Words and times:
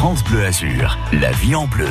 France 0.00 0.24
Bleu 0.24 0.46
Azur, 0.46 0.98
la 1.12 1.30
vie 1.30 1.54
en 1.54 1.66
bleu. 1.66 1.84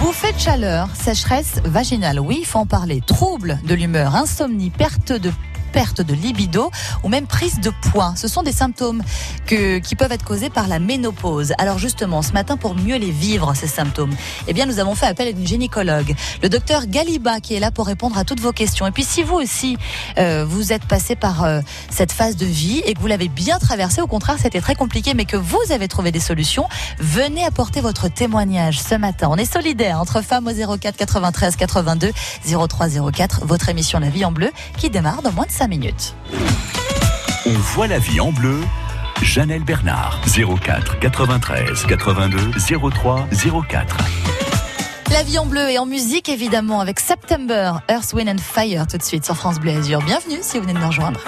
Bouffée 0.00 0.32
de 0.32 0.38
chaleur, 0.38 0.88
sécheresse 0.94 1.60
vaginale, 1.66 2.18
oui, 2.18 2.44
faut 2.44 2.60
en 2.60 2.64
parler. 2.64 3.02
Troubles 3.06 3.58
de 3.68 3.74
l'humeur, 3.74 4.16
insomnie, 4.16 4.70
perte 4.70 5.12
de 5.12 5.30
perte 5.72 6.02
de 6.02 6.14
libido 6.14 6.70
ou 7.02 7.08
même 7.08 7.26
prise 7.26 7.60
de 7.60 7.72
poids. 7.90 8.14
Ce 8.16 8.28
sont 8.28 8.42
des 8.42 8.52
symptômes 8.52 9.02
que, 9.46 9.78
qui 9.78 9.96
peuvent 9.96 10.12
être 10.12 10.24
causés 10.24 10.50
par 10.50 10.68
la 10.68 10.78
ménopause. 10.78 11.52
Alors 11.58 11.78
justement, 11.78 12.22
ce 12.22 12.32
matin, 12.32 12.56
pour 12.56 12.74
mieux 12.74 12.96
les 12.96 13.10
vivre, 13.10 13.54
ces 13.54 13.66
symptômes, 13.66 14.14
eh 14.46 14.52
bien, 14.52 14.66
nous 14.66 14.78
avons 14.78 14.94
fait 14.94 15.06
appel 15.06 15.28
à 15.28 15.30
une 15.30 15.46
gynécologue, 15.46 16.14
le 16.42 16.48
docteur 16.48 16.86
Galiba, 16.86 17.40
qui 17.40 17.54
est 17.54 17.60
là 17.60 17.70
pour 17.70 17.86
répondre 17.86 18.16
à 18.18 18.24
toutes 18.24 18.40
vos 18.40 18.52
questions. 18.52 18.86
Et 18.86 18.90
puis, 18.90 19.04
si 19.04 19.22
vous 19.22 19.36
aussi, 19.36 19.76
euh, 20.18 20.44
vous 20.46 20.72
êtes 20.72 20.84
passé 20.84 21.16
par 21.16 21.44
euh, 21.44 21.60
cette 21.90 22.12
phase 22.12 22.36
de 22.36 22.46
vie 22.46 22.82
et 22.84 22.94
que 22.94 23.00
vous 23.00 23.06
l'avez 23.06 23.28
bien 23.28 23.58
traversée, 23.58 24.00
au 24.00 24.06
contraire, 24.06 24.36
c'était 24.40 24.60
très 24.60 24.74
compliqué, 24.74 25.14
mais 25.14 25.24
que 25.24 25.36
vous 25.36 25.60
avez 25.70 25.88
trouvé 25.88 26.12
des 26.12 26.20
solutions, 26.20 26.68
venez 26.98 27.44
apporter 27.44 27.80
votre 27.80 28.08
témoignage 28.08 28.80
ce 28.80 28.94
matin. 28.94 29.28
On 29.30 29.36
est 29.36 29.50
solidaires 29.50 30.00
entre 30.00 30.22
femmes 30.22 30.46
au 30.46 30.78
04 30.78 30.96
93 30.96 31.56
82 31.56 32.12
03 32.44 32.88
04, 33.12 33.46
votre 33.46 33.68
émission 33.68 33.98
La 33.98 34.10
Vie 34.10 34.24
en 34.24 34.32
Bleu, 34.32 34.50
qui 34.76 34.90
démarre 34.90 35.22
dans 35.22 35.32
moins 35.32 35.46
de 35.46 35.50
5 35.50 35.61
minutes. 35.68 36.14
On 37.46 37.52
voit 37.52 37.86
la 37.86 37.98
vie 37.98 38.20
en 38.20 38.32
bleu. 38.32 38.60
Janelle 39.22 39.62
Bernard, 39.62 40.20
04 40.26 40.98
93 40.98 41.86
82 41.86 42.50
03 42.90 43.28
04. 43.68 43.96
La 45.12 45.22
vie 45.22 45.38
en 45.38 45.46
bleu 45.46 45.70
et 45.70 45.78
en 45.78 45.86
musique 45.86 46.28
évidemment 46.28 46.80
avec 46.80 46.98
September, 46.98 47.74
Earth, 47.88 48.12
Wind 48.14 48.28
and 48.28 48.42
Fire 48.42 48.86
tout 48.86 48.96
de 48.96 49.02
suite 49.02 49.24
sur 49.24 49.36
France 49.36 49.60
Bleu 49.60 49.72
Azur. 49.72 50.00
Bienvenue 50.02 50.38
si 50.40 50.58
vous 50.58 50.64
venez 50.64 50.74
de 50.74 50.78
nous 50.78 50.88
rejoindre. 50.88 51.20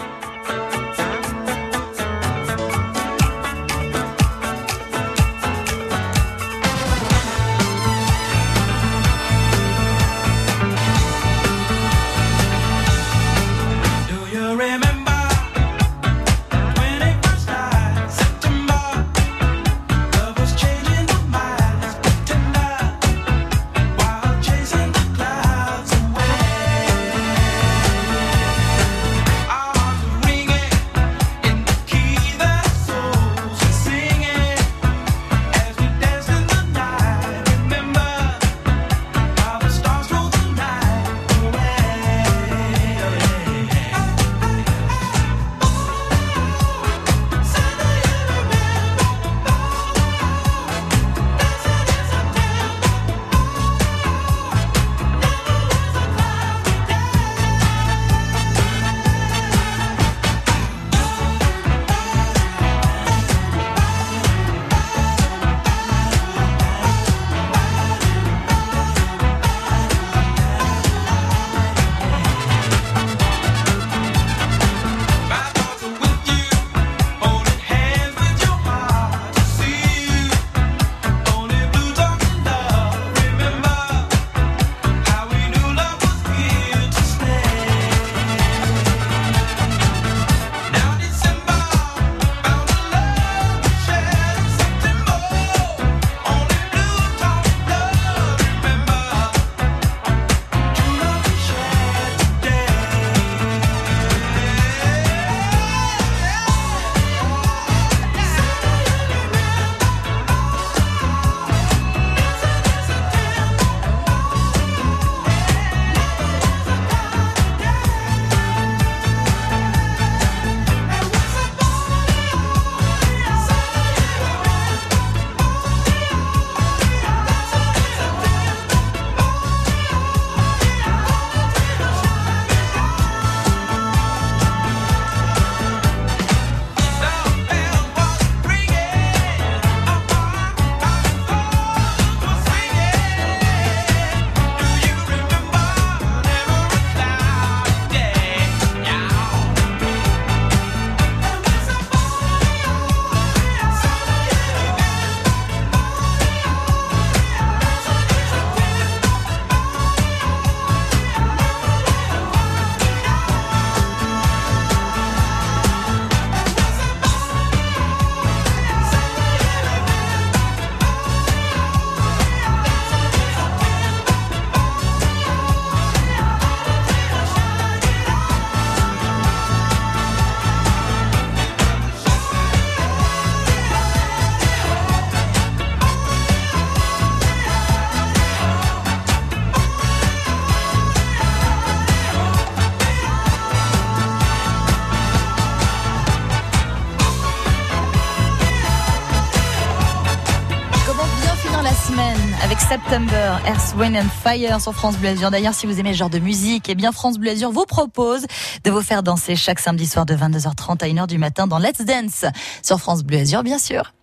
September, 202.85 203.39
Earth, 203.47 203.75
Wind 203.79 203.97
and 203.97 204.09
Fire 204.23 204.61
sur 204.61 204.75
France 204.75 204.99
Bleu 204.99 205.11
Azur. 205.11 205.31
D'ailleurs, 205.31 205.55
si 205.55 205.67
vous 205.67 205.81
aimez 205.81 205.95
ce 205.95 205.99
genre 205.99 206.11
de 206.11 206.19
musique, 206.19 206.69
eh 206.69 206.75
bien 206.75 206.93
France 206.93 207.19
Bleu 207.19 207.31
Azur 207.31 207.51
vous 207.51 207.65
propose 207.65 208.27
de 208.63 208.71
vous 208.71 208.83
faire 208.83 209.03
danser 209.03 209.37
chaque 209.37 209.59
samedi 209.59 209.87
soir 209.87 210.05
de 210.05 210.15
22h30 210.15 210.83
à 210.83 210.89
1h 210.89 211.07
du 211.07 211.17
matin 211.17 211.47
dans 211.47 211.59
Let's 211.59 211.81
Dance 211.81 212.27
sur 212.63 212.79
France 212.79 213.03
Bleu 213.03 213.19
Azur, 213.19 213.43
bien 213.43 213.59
sûr. 213.59 213.95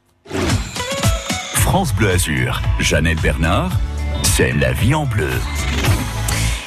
France 1.54 1.94
Bleu 1.94 2.10
Azur, 2.10 2.62
Janelle 2.80 3.19
Bernard, 3.19 3.72
c'est 4.24 4.51
la 4.51 4.74
vie 4.74 4.95
en 4.95 5.06
bleu. 5.06 5.30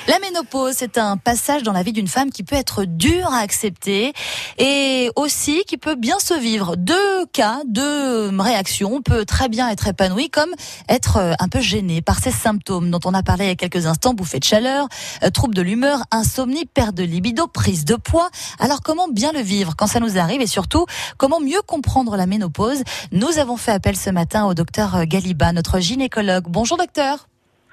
La 0.07 0.19
ménopause, 0.19 0.75
c'est 0.77 0.99
un 0.99 1.17
passage 1.17 1.63
dans 1.63 1.73
la 1.73 1.83
vie 1.83 1.95
d'une 1.95 2.09
femme 2.09 2.31
qui 2.31 2.43
peut 2.43 2.57
être 2.57 2.85
dur 2.85 3.33
à 3.33 3.39
accepter 3.39 4.13
et 4.59 5.11
aussi 5.17 5.65
qui 5.67 5.79
peut 5.79 5.95
bien 5.95 6.19
se 6.19 6.35
vivre. 6.35 6.77
Deux 6.77 7.25
cas, 7.33 7.61
deux 7.67 8.29
réactions. 8.39 8.93
On 8.93 9.01
peut 9.01 9.25
très 9.25 9.49
bien 9.49 9.71
être 9.71 9.89
épanoui 9.89 10.29
comme 10.29 10.51
être 10.91 11.17
euh, 11.17 11.33
un 11.39 11.49
peu 11.49 11.61
gêné 11.61 12.03
par 12.03 12.19
ces 12.19 12.33
symptômes 12.33 12.91
dont 12.91 13.01
on 13.07 13.15
a 13.15 13.23
parlé 13.23 13.47
il 13.47 13.49
y 13.49 13.53
a 13.53 13.57
quelques 13.57 13.87
instants. 13.87 14.13
Bouffée 14.13 14.41
de 14.41 14.45
chaleur, 14.45 14.89
euh, 15.23 15.31
troubles 15.31 15.55
de 15.55 15.63
l'humeur, 15.63 16.03
insomnie, 16.11 16.67
perte 16.67 16.95
de 16.95 17.03
libido, 17.03 17.47
prise 17.47 17.87
de 17.87 17.95
poids. 17.95 18.29
Alors 18.59 18.83
comment 18.83 19.09
bien 19.09 19.33
le 19.33 19.41
vivre 19.41 19.75
quand 19.75 19.87
ça 19.87 20.01
nous 20.01 20.19
arrive 20.19 20.43
et 20.43 20.47
surtout 20.47 20.85
comment 21.17 21.41
mieux 21.41 21.63
comprendre 21.63 22.19
la 22.19 22.27
ménopause? 22.27 22.83
Nous 23.11 23.39
avons 23.39 23.57
fait 23.57 23.73
appel 23.73 23.97
ce 23.97 24.11
matin 24.11 24.45
au 24.45 24.53
docteur 24.53 25.07
Galiba, 25.07 25.53
notre 25.53 25.81
gynécologue. 25.81 26.45
Bonjour 26.47 26.77
docteur. 26.77 27.27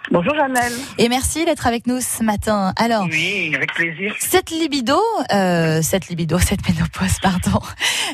Bonjour 0.09 0.36
Janelle. 0.36 0.74
Et 0.98 1.07
merci 1.07 1.45
d'être 1.45 1.68
avec 1.68 1.88
nous 1.88 2.01
ce 2.01 2.21
matin. 2.24 2.74
Alors, 2.75 3.06
Oui, 3.09 3.53
avec 3.56 3.74
plaisir. 3.74 4.13
cette 4.19 4.50
libido, 4.50 5.00
euh, 5.31 5.81
cette 5.81 6.09
libido, 6.09 6.38
cette 6.39 6.68
ménopause, 6.68 7.18
pardon, 7.21 7.59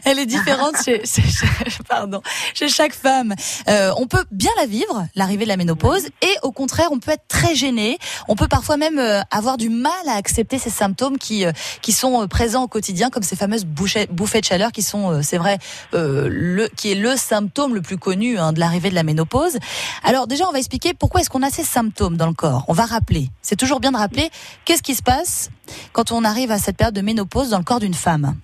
elle 0.06 0.19
est 0.19 0.28
différente 0.28 0.75
chez, 0.84 1.00
chez- 1.06 1.24
chez- 1.24 1.48
pardon, 1.89 2.22
chez 2.54 2.68
chaque 2.69 2.94
femme. 2.94 3.34
Euh, 3.68 3.92
on 3.98 4.06
peut 4.06 4.24
bien 4.31 4.51
la 4.60 4.68
vivre, 4.68 5.07
l'arrivée 5.16 5.45
de 5.45 5.50
la 5.50 5.57
ménopause, 5.57 6.06
et 6.22 6.36
au 6.44 6.51
contraire, 6.51 6.89
on 6.92 7.00
peut 7.00 7.12
être 7.12 7.28
très 7.28 7.56
gêné. 7.56 7.98
On 8.28 8.36
peut 8.36 8.48
parfois 8.50 8.78
même 8.78 9.00
euh, 9.00 9.22
avoir 9.31 9.57
du 9.57 9.69
mal 9.69 9.92
à 10.07 10.13
accepter 10.18 10.60
ces 10.60 10.69
symptômes 10.69 11.18
qui 11.18 11.45
euh, 11.45 11.51
qui 11.81 11.94
sont 11.94 12.22
euh, 12.22 12.28
présents 12.28 12.63
au 12.63 12.68
quotidien, 12.68 13.10
comme 13.10 13.24
ces 13.24 13.36
fameuses 13.38 13.66
bouchées- 13.66 14.07
bouffées 14.12 14.42
de 14.42 14.45
chaleur, 14.45 14.72
qui 14.72 14.84
sont, 14.84 15.24
c'est 15.24 15.38
vrai, 15.38 15.57
euh, 15.95 16.28
le 16.30 16.68
qui 16.68 16.92
est 16.92 16.95
le 16.95 17.16
symptôme 17.16 17.74
le 17.74 17.81
plus 17.81 17.98
connu 17.98 18.38
hein, 18.38 18.54
de 18.54 18.60
l'arrivée 18.60 18.92
de 18.92 18.95
la 18.95 19.04
ménopause. 19.04 19.57
Alors 20.04 20.28
déjà, 20.28 20.48
on 20.48 20.51
va 20.51 20.60
expliquer 20.60 20.94
pourquoi 20.94 21.22
est-ce 21.22 21.31
qu'on 21.31 21.42
a 21.42 21.50
ces 21.50 21.63
symptômes 21.63 21.76
dans 21.83 22.27
le 22.27 22.33
corps. 22.33 22.65
On 22.68 22.74
va 22.74 22.85
rappeler. 22.85 23.27
C'est 23.41 23.56
toujours 23.56 23.79
bien 23.79 23.91
de 23.91 23.97
rappeler 23.97 24.29
qu'est-ce 24.65 24.81
qui 24.81 24.95
se 24.95 25.03
passe 25.03 25.51
quand 25.94 26.12
on 26.12 26.24
arrive 26.24 26.51
à 26.51 26.57
cette 26.57 26.77
période 26.77 26.95
de 26.95 27.01
ménopause 27.01 27.51
dans 27.51 27.59
le 27.59 27.63
corps 27.63 27.79
d'une 27.79 27.94
femme? 27.94 28.35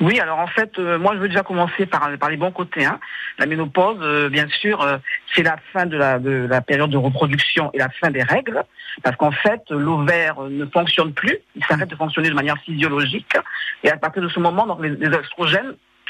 Oui, 0.00 0.18
alors 0.18 0.38
en 0.38 0.46
fait, 0.48 0.78
euh, 0.78 0.98
moi 0.98 1.14
je 1.14 1.20
veux 1.20 1.28
déjà 1.28 1.42
commencer 1.42 1.86
par, 1.86 2.08
les 2.28 2.36
bons 2.36 2.50
côtés. 2.50 2.84
Hein. 2.84 2.98
La 3.38 3.46
ménopause, 3.46 3.98
euh, 4.00 4.28
bien 4.28 4.48
sûr, 4.48 4.80
euh, 4.80 4.98
c'est 5.34 5.42
la 5.42 5.56
fin 5.72 5.86
de 5.86 5.96
la, 5.96 6.18
de 6.18 6.46
la 6.48 6.60
période 6.60 6.90
de 6.90 6.96
reproduction 6.96 7.70
et 7.72 7.78
la 7.78 7.88
fin 7.88 8.10
des 8.10 8.22
règles, 8.22 8.64
parce 9.02 9.16
qu'en 9.16 9.30
fait, 9.30 9.62
l'ovaire 9.70 10.40
ne 10.42 10.66
fonctionne 10.66 11.12
plus, 11.12 11.38
il 11.54 11.64
s'arrête 11.64 11.88
de 11.88 11.94
fonctionner 11.94 12.30
de 12.30 12.34
manière 12.34 12.58
physiologique, 12.58 13.36
et 13.84 13.90
à 13.90 13.96
partir 13.96 14.22
de 14.22 14.28
ce 14.28 14.40
moment, 14.40 14.66
donc 14.66 14.82
les, 14.82 14.90
les 14.90 15.08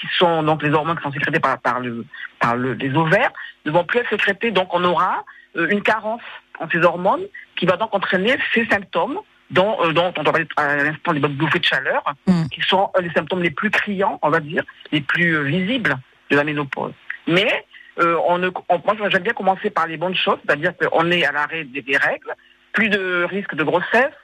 qui 0.01 0.07
sont 0.19 0.43
donc 0.43 0.63
les 0.63 0.71
hormones 0.71 0.97
qui 0.97 1.03
sont 1.03 1.13
sécrétées 1.13 1.41
par, 1.41 1.59
par, 1.61 1.81
le, 1.81 2.07
par 2.41 2.57
le, 2.57 2.73
les 2.73 2.95
ovaires, 2.95 3.33
ne 3.67 3.73
vont 3.73 3.85
plus 3.85 4.01
être 4.01 4.11
sécrétées, 4.11 4.53
donc 4.53 4.73
on 4.73 4.85
aura 4.85 5.23
une 5.55 5.83
carence 5.83 6.23
en 6.23 6.42
ces 6.71 6.79
hormones 6.83 7.23
qui 7.57 7.67
va 7.67 7.77
donc 7.77 7.95
entraîner 7.95 8.37
ces 8.55 8.65
symptômes 8.67 9.19
dont, 9.51 9.77
euh, 9.85 9.93
dont 9.93 10.13
on 10.17 10.25
parlait 10.25 10.47
à 10.57 10.77
l'instant 10.77 11.13
des 11.13 11.21
bouffées 11.21 11.59
de 11.59 11.65
chaleur, 11.65 12.03
Mm. 12.27 12.45
qui 12.53 12.61
sont 12.63 12.91
euh, 12.97 13.01
les 13.03 13.11
symptômes 13.11 13.43
les 13.43 13.51
plus 13.51 13.71
criants, 13.71 14.19
on 14.23 14.31
va 14.31 14.41
dire, 14.41 14.63
les 14.93 15.01
plus 15.01 15.37
euh, 15.37 15.43
visibles 15.43 15.97
de 16.31 16.37
la 16.37 16.45
ménopause. 16.45 16.93
Mais 17.27 17.65
euh, 17.99 18.17
on 18.27 18.39
ne, 18.39 18.49
on- 18.71 18.79
moi, 18.85 19.09
j'aime 19.11 19.23
bien 19.23 19.35
commencer 19.35 19.69
par 19.71 19.87
les 19.87 19.97
bonnes 19.99 20.15
choses, 20.17 20.39
c'est-à-dire 20.47 20.73
qu'on 20.79 21.11
est 21.11 21.25
à 21.27 21.33
l'arrêt 21.33 21.65
des, 21.65 21.83
des 21.83 21.97
règles, 21.99 22.33
plus 22.73 22.89
de 22.89 23.25
risque 23.25 23.55
de 23.55 23.63
grossesse, 23.65 24.15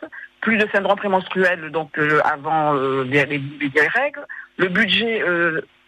plus 0.41 0.57
de 0.57 0.67
syndrome 0.73 0.97
prémenstruel 0.97 1.71
donc 1.71 1.99
euh, 1.99 2.21
avant 2.25 2.73
les, 3.05 3.27
les- 3.27 3.39
les 3.75 3.89
règles, 3.89 4.25
le 4.57 4.69
budget 4.69 5.23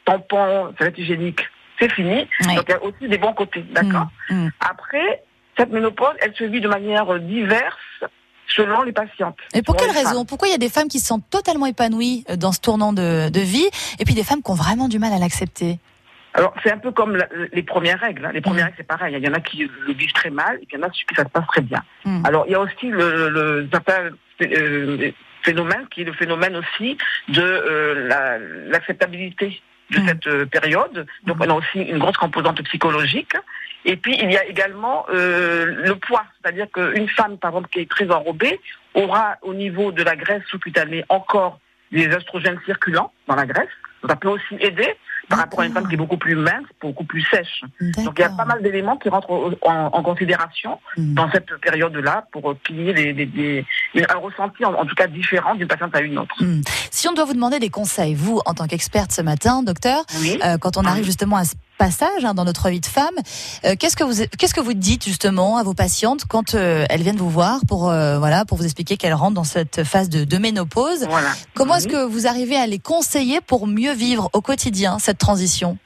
tampon, 0.05 0.75
serviette 0.79 0.99
hygiénique, 0.99 1.41
c'est 1.79 1.91
fini. 1.93 2.29
Donc 2.57 2.65
il 2.69 2.73
y 2.73 2.75
a 2.75 2.83
aussi 2.85 3.09
des 3.09 3.19
bons 3.19 3.33
côtés, 3.33 3.63
d'accord. 3.71 4.09
Mm, 4.29 4.35
mm. 4.47 4.51
Après, 4.61 5.23
cette 5.61 5.71
ménopause, 5.73 6.15
elle 6.23 6.35
se 6.35 6.45
vit 6.45 6.61
de 6.61 6.69
manière 6.69 7.13
euh, 7.13 7.19
diverse 7.19 7.77
selon 8.57 8.83
les 8.83 8.93
patientes. 8.93 9.37
Et 9.55 9.63
pour 9.63 9.77
quelle 9.77 9.91
femmes. 9.91 10.07
raison? 10.07 10.25
Pourquoi 10.25 10.49
il 10.49 10.53
y 10.53 10.55
a 10.55 10.59
des 10.59 10.69
femmes 10.71 10.89
qui 10.89 10.99
se 10.99 11.07
sentent 11.07 11.29
totalement 11.31 11.67
épanouies 11.67 12.25
euh, 12.31 12.37
dans 12.37 12.53
ce 12.53 12.61
tournant 12.61 12.93
de, 12.93 13.29
de 13.29 13.41
vie 13.41 13.69
et 13.99 14.05
puis 14.05 14.15
des 14.15 14.25
femmes 14.25 14.43
qui 14.43 14.51
ont 14.51 14.55
vraiment 14.55 14.89
du 14.89 14.99
mal 14.99 15.13
à 15.13 15.19
l'accepter? 15.19 15.79
Alors, 16.35 16.55
c'est 16.63 16.73
un 16.73 16.79
peu 16.79 16.93
comme 16.93 17.17
la- 17.17 17.29
les 17.53 17.63
premières 17.63 17.99
règles. 18.01 18.25
hein. 18.25 18.31
Les 18.33 18.41
premières 18.41 18.65
règles, 18.67 18.77
c'est 18.79 18.87
pareil. 18.87 19.15
Il 19.19 19.25
y 19.25 19.29
en 19.29 19.35
a 19.35 19.41
qui 19.41 19.69
le 19.87 19.93
vivent 19.93 20.13
très 20.13 20.31
mal, 20.31 20.57
et 20.63 20.67
il 20.71 20.79
y 20.79 20.81
en 20.83 20.87
a 20.87 20.91
qui 20.91 21.03
ça 21.17 21.25
se 21.25 21.29
passe 21.29 21.47
très 21.49 21.61
bien. 21.61 21.83
Mm. 22.05 22.25
Alors, 22.25 22.45
il 22.47 22.53
y 22.53 22.55
a 22.55 22.61
aussi 22.61 22.87
le, 22.89 23.67
euh, 24.43 25.13
phénomène 25.43 25.87
qui 25.91 26.03
est 26.03 26.05
le 26.05 26.13
phénomène 26.13 26.55
aussi 26.57 26.97
de 27.29 27.41
euh, 27.43 28.07
la- 28.09 28.39
l'acceptabilité 28.73 29.61
de 29.91 30.01
Mm. 30.01 30.07
cette 30.07 30.27
euh, 30.27 30.47
période. 30.47 31.07
Donc, 31.25 31.37
on 31.41 31.51
a 31.51 31.55
aussi 31.55 31.81
une 31.81 31.99
grosse 31.99 32.17
composante 32.17 32.63
psychologique. 32.63 33.35
Et 33.85 33.97
puis, 33.97 34.17
il 34.21 34.31
y 34.31 34.37
a 34.37 34.45
également 34.45 35.07
euh, 35.13 35.65
le 35.67 35.95
poids. 35.97 36.25
C'est-à-dire 36.41 36.67
qu'une 36.73 37.09
femme, 37.09 37.39
par 37.39 37.51
exemple, 37.51 37.69
qui 37.71 37.81
est 37.81 37.91
très 37.91 38.11
enrobée, 38.11 38.61
aura 38.95 39.37
au 39.43 39.55
niveau 39.55 39.93
de 39.93 40.03
la 40.03 40.17
graisse 40.17 40.43
sous-cutanée 40.51 41.05
encore 41.09 41.61
des 41.93 42.07
oestrogènes 42.09 42.59
circulants 42.67 43.13
dans 43.29 43.35
la 43.37 43.47
graisse. 43.47 43.69
Ça 44.09 44.17
peut 44.17 44.29
aussi 44.29 44.55
aider 44.61 44.95
par 45.29 45.39
rapport 45.39 45.61
à 45.61 45.67
une 45.67 45.73
femme 45.73 45.87
qui 45.87 45.95
est 45.95 45.99
beaucoup 45.99 46.17
plus 46.17 46.35
mince, 46.35 46.65
beaucoup 46.81 47.05
plus 47.05 47.23
sèche. 47.31 47.63
Donc 47.81 48.15
il 48.19 48.21
y 48.21 48.25
a 48.25 48.31
pas 48.31 48.45
mal 48.47 48.63
d'éléments 48.63 48.97
qui 48.97 49.09
rentrent 49.09 49.31
en, 49.63 49.87
en 49.93 50.03
considération 50.03 50.79
Mm. 50.97 51.15
dans 51.15 51.31
cette 51.31 51.55
période-là 51.61 52.27
pour 52.33 52.55
qu'il 52.65 52.81
y 52.81 52.89
ait 52.89 52.95
des, 52.95 53.13
des- 53.13 53.27
des- 53.27 53.65
un 54.09 54.19
ressenti 54.19 54.65
en, 54.65 54.73
en 54.75 54.85
tout 54.87 54.95
cas 54.97 55.07
différent 55.07 55.55
d'une 55.55 55.69
patiente 55.69 55.95
à 55.95 56.01
une 56.01 56.19
autre. 56.19 56.35
Mm. 56.43 56.63
Si 56.91 57.07
on 57.09 57.13
doit 57.13 57.25
vous 57.27 57.35
demander 57.35 57.59
des 57.61 57.71
conseils, 57.71 58.15
vous, 58.15 58.41
en 58.47 58.55
tant 58.55 58.67
qu'experte 58.67 59.13
ce 59.13 59.23
matin, 59.23 59.63
docteur, 59.63 60.03
Oui. 60.21 60.39
euh, 60.45 60.59
quand 60.59 60.77
on 60.79 60.85
arrive 60.85 61.05
justement 61.05 61.37
à 61.37 61.45
ce 61.45 61.55
passage 61.81 62.27
hein, 62.27 62.35
dans 62.35 62.45
notre 62.45 62.69
vie 62.69 62.81
de 62.81 62.87
femme, 62.87 63.17
euh, 63.65 63.75
qu'est-ce 63.79 63.97
que 63.97 64.05
vous 64.05 64.27
qu'est-ce 64.39 64.53
que 64.53 64.61
vous 64.61 64.75
dites 64.75 65.05
justement 65.07 65.57
à 65.57 65.63
vos 65.63 65.73
patientes 65.73 66.27
quand 66.29 66.55
euh, 66.55 66.85
elles 66.91 67.01
viennent 67.01 67.17
vous 67.17 67.31
voir 67.31 67.61
pour 67.67 67.89
euh, 67.89 68.19
voilà 68.19 68.45
pour 68.45 68.59
vous 68.59 68.65
expliquer 68.65 68.99
qu'elles 68.99 69.15
rentrent 69.15 69.35
dans 69.35 69.45
cette 69.45 69.83
phase 69.85 70.11
de, 70.11 70.25
de 70.25 70.37
ménopause? 70.37 71.07
Voilà. 71.09 71.31
Comment 71.55 71.77
est-ce 71.77 71.87
Oui. 71.87 71.93
que 71.95 72.05
vous 72.05 72.27
arrivez 72.27 72.57
à 72.57 72.67
les 72.67 72.79
conseiller 72.79 73.41
pour 73.41 73.67
mieux 73.67 73.95
vivre 73.95 74.29
au 74.35 74.43
quotidien 74.43 74.99
cette 74.99 75.17
transition? 75.17 75.79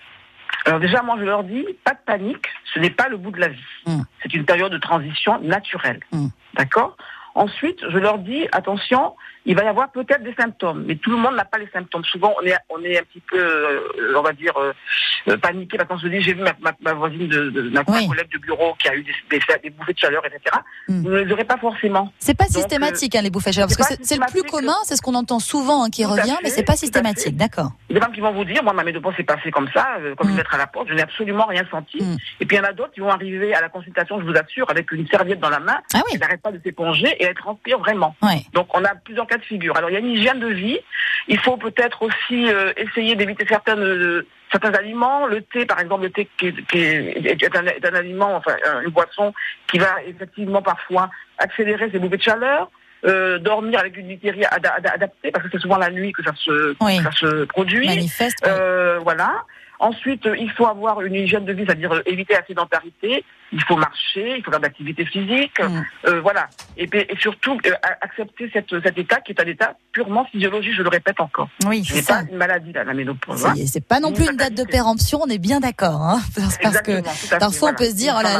Alors 0.66 0.80
déjà, 0.80 1.02
moi 1.02 1.16
je 1.18 1.24
leur 1.24 1.44
dis, 1.44 1.64
pas 1.84 1.92
de 1.92 1.98
panique, 2.04 2.46
ce 2.72 2.80
n'est 2.80 2.90
pas 2.90 3.08
le 3.08 3.16
bout 3.16 3.30
de 3.30 3.38
la 3.38 3.48
vie. 3.48 3.70
Mm. 3.86 4.00
C'est 4.22 4.34
une 4.34 4.44
période 4.44 4.72
de 4.72 4.78
transition 4.78 5.38
naturelle. 5.42 6.00
Mm. 6.10 6.28
D'accord? 6.56 6.96
Ensuite, 7.34 7.78
je 7.90 7.98
leur 7.98 8.18
dis, 8.18 8.46
attention, 8.52 9.14
il 9.44 9.56
va 9.56 9.64
y 9.64 9.66
avoir 9.66 9.90
peut-être 9.90 10.22
des 10.22 10.34
symptômes, 10.34 10.84
mais 10.86 10.94
tout 10.96 11.10
le 11.10 11.16
monde 11.16 11.34
n'a 11.34 11.44
pas 11.44 11.58
les 11.58 11.68
symptômes. 11.72 12.04
Souvent, 12.04 12.32
on 12.40 12.46
est, 12.46 12.54
on 12.70 12.82
est 12.84 12.98
un 12.98 13.02
petit 13.02 13.20
peu, 13.28 13.36
euh, 13.38 14.14
on 14.16 14.22
va 14.22 14.32
dire, 14.32 14.56
euh, 14.56 14.72
euh, 15.28 15.36
paniqué 15.36 15.76
parce 15.76 15.88
qu'on 15.88 15.98
se 15.98 16.06
dit, 16.06 16.20
j'ai 16.22 16.32
vu 16.34 16.42
ma, 16.42 16.52
ma- 16.60 16.72
ma 16.80 16.92
voisine, 16.92 17.26
de, 17.28 17.50
de- 17.50 17.70
ma, 17.70 17.82
Oui. 17.88 18.06
collègue 18.08 18.30
de 18.32 18.38
bureau 18.38 18.74
qui 18.78 18.88
a 18.88 18.94
eu 18.94 19.02
des, 19.02 19.12
des, 19.30 19.40
des 19.64 19.70
bouffées 19.70 19.92
de 19.94 19.98
chaleur, 19.98 20.22
etc. 20.24 20.40
Mm. 20.88 21.02
Vous 21.02 21.08
ne 21.10 21.18
les 21.22 21.32
aurez 21.32 21.44
pas 21.44 21.56
forcément. 21.58 22.12
C'est 22.20 22.36
pas 22.38 22.44
Donc, 22.44 22.52
systématique 22.54 23.14
hein, 23.16 23.22
les 23.22 23.30
bouffées 23.30 23.50
de 23.50 23.54
chaleur 23.56 23.68
parce 23.76 23.88
c'est 23.88 23.96
que 23.98 24.04
c'est 24.04 24.16
le 24.18 24.26
plus 24.30 24.42
commun, 24.44 24.76
c'est 24.84 24.96
ce 24.96 25.02
qu'on 25.02 25.14
entend 25.14 25.40
souvent 25.40 25.84
hein, 25.84 25.90
qui 25.90 26.04
revient, 26.04 26.22
fait, 26.36 26.42
mais 26.44 26.50
c'est 26.50 26.62
pas 26.62 26.76
systématique, 26.76 27.36
d'accord. 27.36 27.72
Il 27.90 27.94
y 27.94 27.96
a 27.96 28.00
des 28.00 28.06
femmes 28.06 28.14
qui 28.14 28.20
vont 28.20 28.32
vous 28.32 28.44
dire, 28.44 28.62
moi, 28.62 28.72
ma 28.72 28.84
ménopause 28.84 29.14
s'est 29.16 29.24
passée 29.24 29.50
comme 29.50 29.68
ça, 29.74 29.86
euh, 30.00 30.14
comme 30.14 30.28
Mm. 30.28 30.30
une 30.30 30.36
lettre 30.38 30.54
à 30.54 30.58
la 30.58 30.66
porte, 30.68 30.88
je 30.88 30.94
n'ai 30.94 31.02
absolument 31.02 31.46
rien 31.46 31.64
senti. 31.70 32.00
Mm. 32.02 32.16
Et 32.40 32.46
puis 32.46 32.56
il 32.56 32.60
y 32.60 32.62
en 32.62 32.68
a 32.68 32.72
d'autres 32.72 32.92
qui 32.92 33.00
vont 33.00 33.10
arriver 33.10 33.54
à 33.54 33.60
la 33.60 33.68
consultation, 33.68 34.20
je 34.20 34.24
vous 34.24 34.36
assure, 34.36 34.70
avec 34.70 34.90
une 34.92 35.06
serviette 35.08 35.40
dans 35.40 35.50
la 35.50 35.58
main, 35.60 35.78
Ah 35.94 35.98
oui, 36.06 36.12
elles 36.14 36.20
n'arrêtent 36.20 36.42
pas 36.42 36.52
de 36.52 36.60
s'éponger 36.64 37.08
et 37.30 37.34
transpirent 37.34 37.78
vraiment. 37.78 38.14
ouais. 38.22 38.42
Donc 38.52 38.68
on 38.74 38.84
a 38.84 38.94
plusieurs 38.94 39.26
cas 39.26 39.36
de 39.38 39.44
figure. 39.44 39.76
Alors 39.76 39.90
il 39.90 39.94
y 39.94 39.96
a 39.96 40.00
une 40.00 40.10
hygiène 40.12 40.40
de 40.40 40.48
vie. 40.48 40.78
Il 41.28 41.38
faut 41.38 41.56
peut-être 41.56 42.02
aussi 42.02 42.48
euh, 42.52 42.72
essayer 42.76 43.14
d'éviter 43.16 43.46
certaines 43.48 43.80
euh, 43.82 44.26
certains 44.52 44.72
aliments. 44.74 45.26
Le 45.26 45.40
thé, 45.42 45.66
par 45.66 45.80
exemple, 45.80 46.04
le 46.04 46.10
thé 46.10 46.28
qui 46.38 46.46
est, 46.48 46.66
qui 46.66 46.78
est- 46.78 47.42
est 47.42 47.56
un, 47.56 47.66
est 47.66 47.84
un 47.86 47.94
aliment, 47.94 48.36
enfin 48.36 48.54
une 48.84 48.90
boisson 48.90 49.32
qui 49.70 49.78
va 49.78 49.96
effectivement 50.06 50.62
parfois 50.62 51.10
accélérer 51.38 51.90
ces 51.90 51.98
bouffées 51.98 52.18
de 52.18 52.22
chaleur. 52.22 52.70
Euh, 53.06 53.38
dormir 53.38 53.80
avec 53.80 53.98
une 53.98 54.08
literie 54.08 54.46
ada- 54.46 54.76
ada- 54.78 54.92
adaptée 54.94 55.30
parce 55.30 55.44
que 55.44 55.50
c'est 55.52 55.58
souvent 55.60 55.76
la 55.76 55.90
nuit 55.90 56.12
que 56.12 56.22
ça 56.22 56.32
se, 56.36 56.74
Oui. 56.80 56.96
que 56.96 57.02
ça 57.04 57.12
se 57.12 57.44
produit. 57.44 57.86
Manifeste. 57.86 58.48
voilà. 59.02 59.42
Ensuite, 59.80 60.26
il 60.38 60.50
faut 60.52 60.66
avoir 60.66 61.02
une 61.02 61.14
hygiène 61.14 61.44
de 61.44 61.52
vie, 61.52 61.64
c'est-à-dire 61.66 62.00
éviter 62.06 62.32
la 62.32 62.46
sédentarité. 62.46 63.24
Il 63.54 63.62
faut 63.62 63.76
marcher, 63.76 64.36
il 64.38 64.42
faut 64.44 64.50
faire 64.50 64.60
de 64.60 64.64
l'activité 64.66 65.04
physique, 65.06 65.58
Mm. 65.60 65.82
euh, 66.08 66.20
voilà. 66.20 66.48
Et, 66.76 66.88
surtout 67.20 67.56
euh, 67.66 67.70
a- 67.82 67.98
accepter 68.04 68.50
cette, 68.52 68.68
cet 68.82 68.98
état 68.98 69.20
qui 69.20 69.30
est 69.32 69.40
un 69.40 69.46
état 69.46 69.74
purement 69.92 70.24
physiologique. 70.26 70.74
Je 70.76 70.82
le 70.82 70.88
répète 70.88 71.20
encore. 71.20 71.48
Oui, 71.66 71.84
Ce 71.84 71.94
c'est 71.94 72.06
pas 72.06 72.22
une 72.30 72.36
maladie 72.36 72.72
là, 72.72 72.82
la 72.84 72.92
ménopause. 72.94 73.46
hein. 73.46 73.54
C'est 73.66 73.86
pas 73.86 74.00
non 74.00 74.12
plus 74.12 74.24
une 74.28 74.36
date 74.36 74.54
de 74.54 74.64
péremption, 74.64 75.20
on 75.22 75.28
est 75.28 75.38
bien 75.38 75.60
d'accord. 75.60 76.02
Hein, 76.02 76.20
parce 76.34 76.58
parce 76.62 76.82
que 76.82 77.00
parfois 77.38 77.70
on 77.70 77.74
peut 77.74 77.86
se 77.86 77.94
dire, 77.94 78.14
oh 78.18 78.22
là 78.22 78.36
là, 78.36 78.38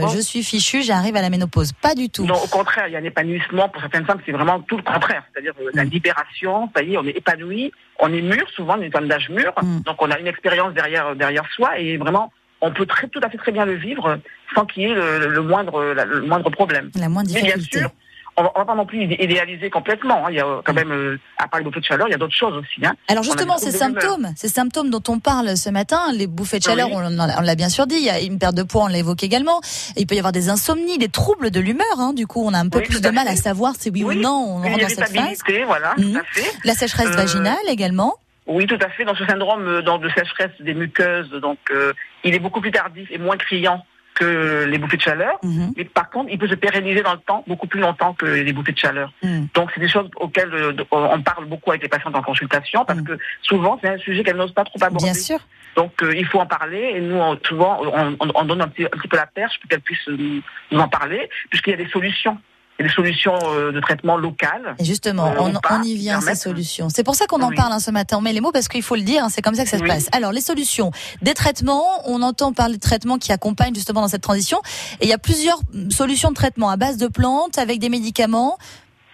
la 0.00 0.04
euh, 0.04 0.08
je 0.08 0.18
suis 0.20 0.42
fichu, 0.42 0.82
j'arrive 0.82 1.14
à 1.16 1.22
la 1.22 1.30
ménopause. 1.30 1.72
Pas 1.74 1.94
du 1.94 2.08
tout. 2.08 2.24
Non, 2.24 2.34
au 2.42 2.48
contraire, 2.48 2.88
il 2.88 2.92
y 2.92 2.96
a 2.96 3.00
un 3.00 3.04
épanouissement 3.04 3.68
pour 3.68 3.82
certaines 3.82 4.06
femmes, 4.06 4.20
c'est 4.24 4.32
vraiment 4.32 4.60
tout 4.60 4.76
le 4.78 4.82
contraire. 4.82 5.24
C'est-à-dire 5.32 5.52
la 5.74 5.84
Mm. 5.84 5.88
libération, 5.90 6.70
ça 6.74 6.82
y 6.82 6.94
est, 6.94 6.96
on 6.96 7.04
est 7.04 7.16
épanoui, 7.16 7.70
on 7.98 8.12
est 8.12 8.22
mûr, 8.22 8.46
souvent 8.56 8.76
on 8.78 8.82
est 8.82 8.86
une 8.86 8.92
femme 8.92 9.08
d'âge 9.08 9.28
mûr, 9.28 9.52
Mm. 9.62 9.80
donc 9.82 9.96
on 10.00 10.10
a 10.10 10.18
une 10.18 10.26
expérience 10.26 10.72
derrière 10.74 11.14
derrière 11.14 11.44
soi 11.54 11.78
et 11.78 11.96
vraiment 11.98 12.32
on 12.66 12.72
peut 12.72 12.86
très, 12.86 13.08
tout 13.08 13.20
à 13.22 13.28
fait 13.30 13.38
très 13.38 13.52
bien 13.52 13.64
le 13.64 13.74
vivre 13.74 14.18
sans 14.54 14.64
qu'il 14.66 14.82
y 14.82 14.86
ait 14.86 14.94
le, 14.94 15.28
le 15.28 15.42
moindre 15.42 15.82
la- 15.94 16.04
le 16.04 16.22
moindre 16.22 16.50
problème. 16.50 16.90
La 16.96 17.08
moindre 17.08 17.30
Mais 17.32 17.42
bien 17.42 17.56
difficulté. 17.56 17.78
sûr, 17.80 17.90
on 18.36 18.42
va, 18.42 18.50
on 18.56 18.58
va 18.60 18.64
pas 18.64 18.74
non 18.74 18.84
plus 18.86 19.04
idé- 19.04 19.16
idéaliser 19.20 19.70
complètement. 19.70 20.26
hein. 20.26 20.30
Il 20.30 20.36
y 20.36 20.40
a 20.40 20.46
quand 20.64 20.72
même, 20.74 20.90
euh, 20.90 21.18
à 21.38 21.46
part 21.46 21.60
les 21.60 21.64
bouffées 21.64 21.78
de 21.80 21.84
chaleur, 21.84 22.08
il 22.08 22.10
y 22.10 22.14
a 22.14 22.18
d'autres 22.18 22.34
choses 22.34 22.56
aussi. 22.56 22.84
Hein. 22.84 22.92
Alors 23.08 23.22
justement, 23.22 23.58
ces 23.58 23.70
symptômes, 23.70 24.28
ces 24.36 24.48
symptômes 24.48 24.90
dont 24.90 25.02
on 25.08 25.20
parle 25.20 25.56
ce 25.56 25.70
matin, 25.70 26.00
les 26.12 26.26
bouffées 26.26 26.58
de 26.58 26.64
chaleur, 26.64 26.88
Oui. 26.88 26.96
on, 26.96 27.42
l'a 27.42 27.54
bien 27.54 27.68
sûr 27.68 27.86
dit, 27.86 27.94
il 27.96 28.04
y 28.04 28.10
a 28.10 28.20
une 28.20 28.38
perte 28.40 28.56
de 28.56 28.64
poids, 28.64 28.84
on 28.84 28.86
l'évoque 28.88 29.22
également. 29.22 29.60
Il 29.96 30.06
peut 30.08 30.16
y 30.16 30.18
avoir 30.18 30.32
des 30.32 30.48
insomnies, 30.48 30.98
des 30.98 31.08
troubles 31.08 31.50
de 31.52 31.60
l'humeur. 31.60 31.86
hein. 31.98 32.12
Du 32.12 32.26
coup, 32.26 32.42
on 32.44 32.52
a 32.54 32.58
un 32.58 32.68
peu 32.68 32.78
Oui, 32.80 32.86
plus 32.86 33.00
de 33.00 33.10
mal 33.10 33.28
à 33.28 33.36
savoir 33.36 33.74
si 33.78 33.90
oui, 33.90 34.02
ou 34.02 34.12
non 34.14 34.30
on 34.48 34.62
rentre 34.62 34.80
dans 34.80 34.88
cette 34.88 35.16
phase. 35.16 35.38
voilà, 35.66 35.94
Mhm. 35.96 36.12
tout 36.14 36.18
à 36.18 36.24
fait. 36.24 36.52
La 36.64 36.74
sécheresse 36.74 37.08
Euh, 37.12 37.16
vaginale 37.16 37.56
également. 37.68 38.14
Oui, 38.46 38.66
tout 38.66 38.78
à 38.80 38.88
fait. 38.90 39.04
Dans 39.04 39.14
ce 39.14 39.24
syndrome 39.26 39.66
euh, 39.66 39.82
dans 39.82 39.98
de 39.98 40.08
sécheresse 40.10 40.50
des 40.60 40.74
muqueuses, 40.74 41.30
donc 41.30 41.58
euh, 41.70 41.92
il 42.24 42.34
est 42.34 42.38
beaucoup 42.38 42.60
plus 42.60 42.70
tardif 42.72 43.08
et 43.10 43.18
moins 43.18 43.36
criant 43.36 43.84
que 44.14 44.64
les 44.68 44.78
bouffées 44.78 44.96
de 44.98 45.02
chaleur. 45.02 45.38
Mhm. 45.42 45.72
Mais 45.76 45.84
par 45.84 46.08
contre, 46.08 46.30
il 46.30 46.38
peut 46.38 46.46
se 46.46 46.54
pérenniser 46.54 47.02
dans 47.02 47.14
le 47.14 47.18
temps 47.18 47.42
beaucoup 47.48 47.66
plus 47.66 47.80
longtemps 47.80 48.12
que 48.14 48.26
les 48.26 48.52
bouffées 48.52 48.70
de 48.72 48.78
chaleur. 48.78 49.12
Mhm. 49.24 49.48
Donc, 49.54 49.70
c'est 49.74 49.80
des 49.80 49.88
choses 49.88 50.08
auxquelles 50.16 50.54
euh, 50.54 50.72
on 50.92 51.20
parle 51.22 51.46
beaucoup 51.46 51.70
avec 51.70 51.82
les 51.82 51.88
patientes 51.88 52.14
en 52.14 52.22
consultation 52.22 52.84
parce 52.84 53.00
Mm. 53.00 53.04
que 53.06 53.18
souvent, 53.42 53.76
c'est 53.82 53.88
un 53.88 53.98
sujet 53.98 54.22
qu'elles 54.22 54.36
n'osent 54.36 54.54
pas 54.54 54.62
trop 54.64 54.78
aborder. 54.84 55.06
Bien 55.06 55.14
sûr. 55.14 55.38
Donc, 55.74 56.00
euh, 56.04 56.14
il 56.14 56.24
faut 56.26 56.38
en 56.38 56.46
parler 56.46 56.92
et 56.94 57.00
nous, 57.00 57.16
on- 57.16 57.36
souvent, 57.44 57.80
on, 57.82 58.16
on- 58.20 58.32
on 58.36 58.44
donne 58.44 58.60
un 58.60 58.68
petit, 58.68 58.84
un 58.84 58.88
petit 58.96 59.08
peu 59.08 59.16
la 59.16 59.26
perche 59.26 59.58
pour 59.58 59.68
qu'elles 59.68 59.80
puissent 59.80 60.06
nous 60.06 60.78
en 60.78 60.86
parler 60.88 61.28
puisqu'il 61.50 61.70
y 61.70 61.74
a 61.74 61.78
des 61.78 61.88
solutions. 61.88 62.38
A 62.80 62.82
des 62.82 62.88
solutions 62.88 63.38
euh, 63.52 63.70
de 63.70 63.78
traitement 63.80 64.16
locales. 64.16 64.74
Et 64.80 64.84
justement, 64.84 65.26
Euh, 65.28 65.50
on, 65.70 65.82
y 65.84 65.94
vient, 65.94 66.20
ces 66.20 66.34
solutions. 66.34 66.88
C'est 66.88 67.04
pour 67.04 67.14
ça 67.14 67.26
qu'on 67.26 67.40
en 67.40 67.50
Oui. 67.50 67.54
parle 67.56 67.72
hein, 67.72 67.78
ce 67.78 67.92
matin. 67.92 68.16
On 68.18 68.20
met 68.20 68.32
les 68.32 68.40
mots 68.40 68.50
parce 68.50 68.66
qu'il 68.66 68.82
faut 68.82 68.96
le 68.96 69.02
dire, 69.02 69.22
hein, 69.22 69.28
c'est 69.28 69.42
comme 69.42 69.54
ça 69.54 69.62
que 69.62 69.70
ça 69.70 69.78
se 69.78 69.84
passe. 69.84 70.08
Alors, 70.12 70.32
les 70.32 70.40
solutions. 70.40 70.90
Des 71.22 71.34
traitements, 71.34 71.84
on 72.06 72.20
entend 72.22 72.52
parler 72.52 72.74
de 72.74 72.80
traitements 72.80 73.18
qui 73.18 73.30
accompagnent 73.30 73.74
justement 73.76 74.00
dans 74.00 74.08
cette 74.08 74.22
transition. 74.22 74.58
Et 75.00 75.04
il 75.04 75.08
y 75.08 75.12
a 75.12 75.18
plusieurs 75.18 75.58
mm, 75.72 75.90
solutions 75.90 76.30
de 76.30 76.34
traitement 76.34 76.68
à 76.68 76.76
base 76.76 76.96
de 76.96 77.06
plantes, 77.06 77.58
avec 77.58 77.78
des 77.78 77.88
médicaments. 77.90 78.58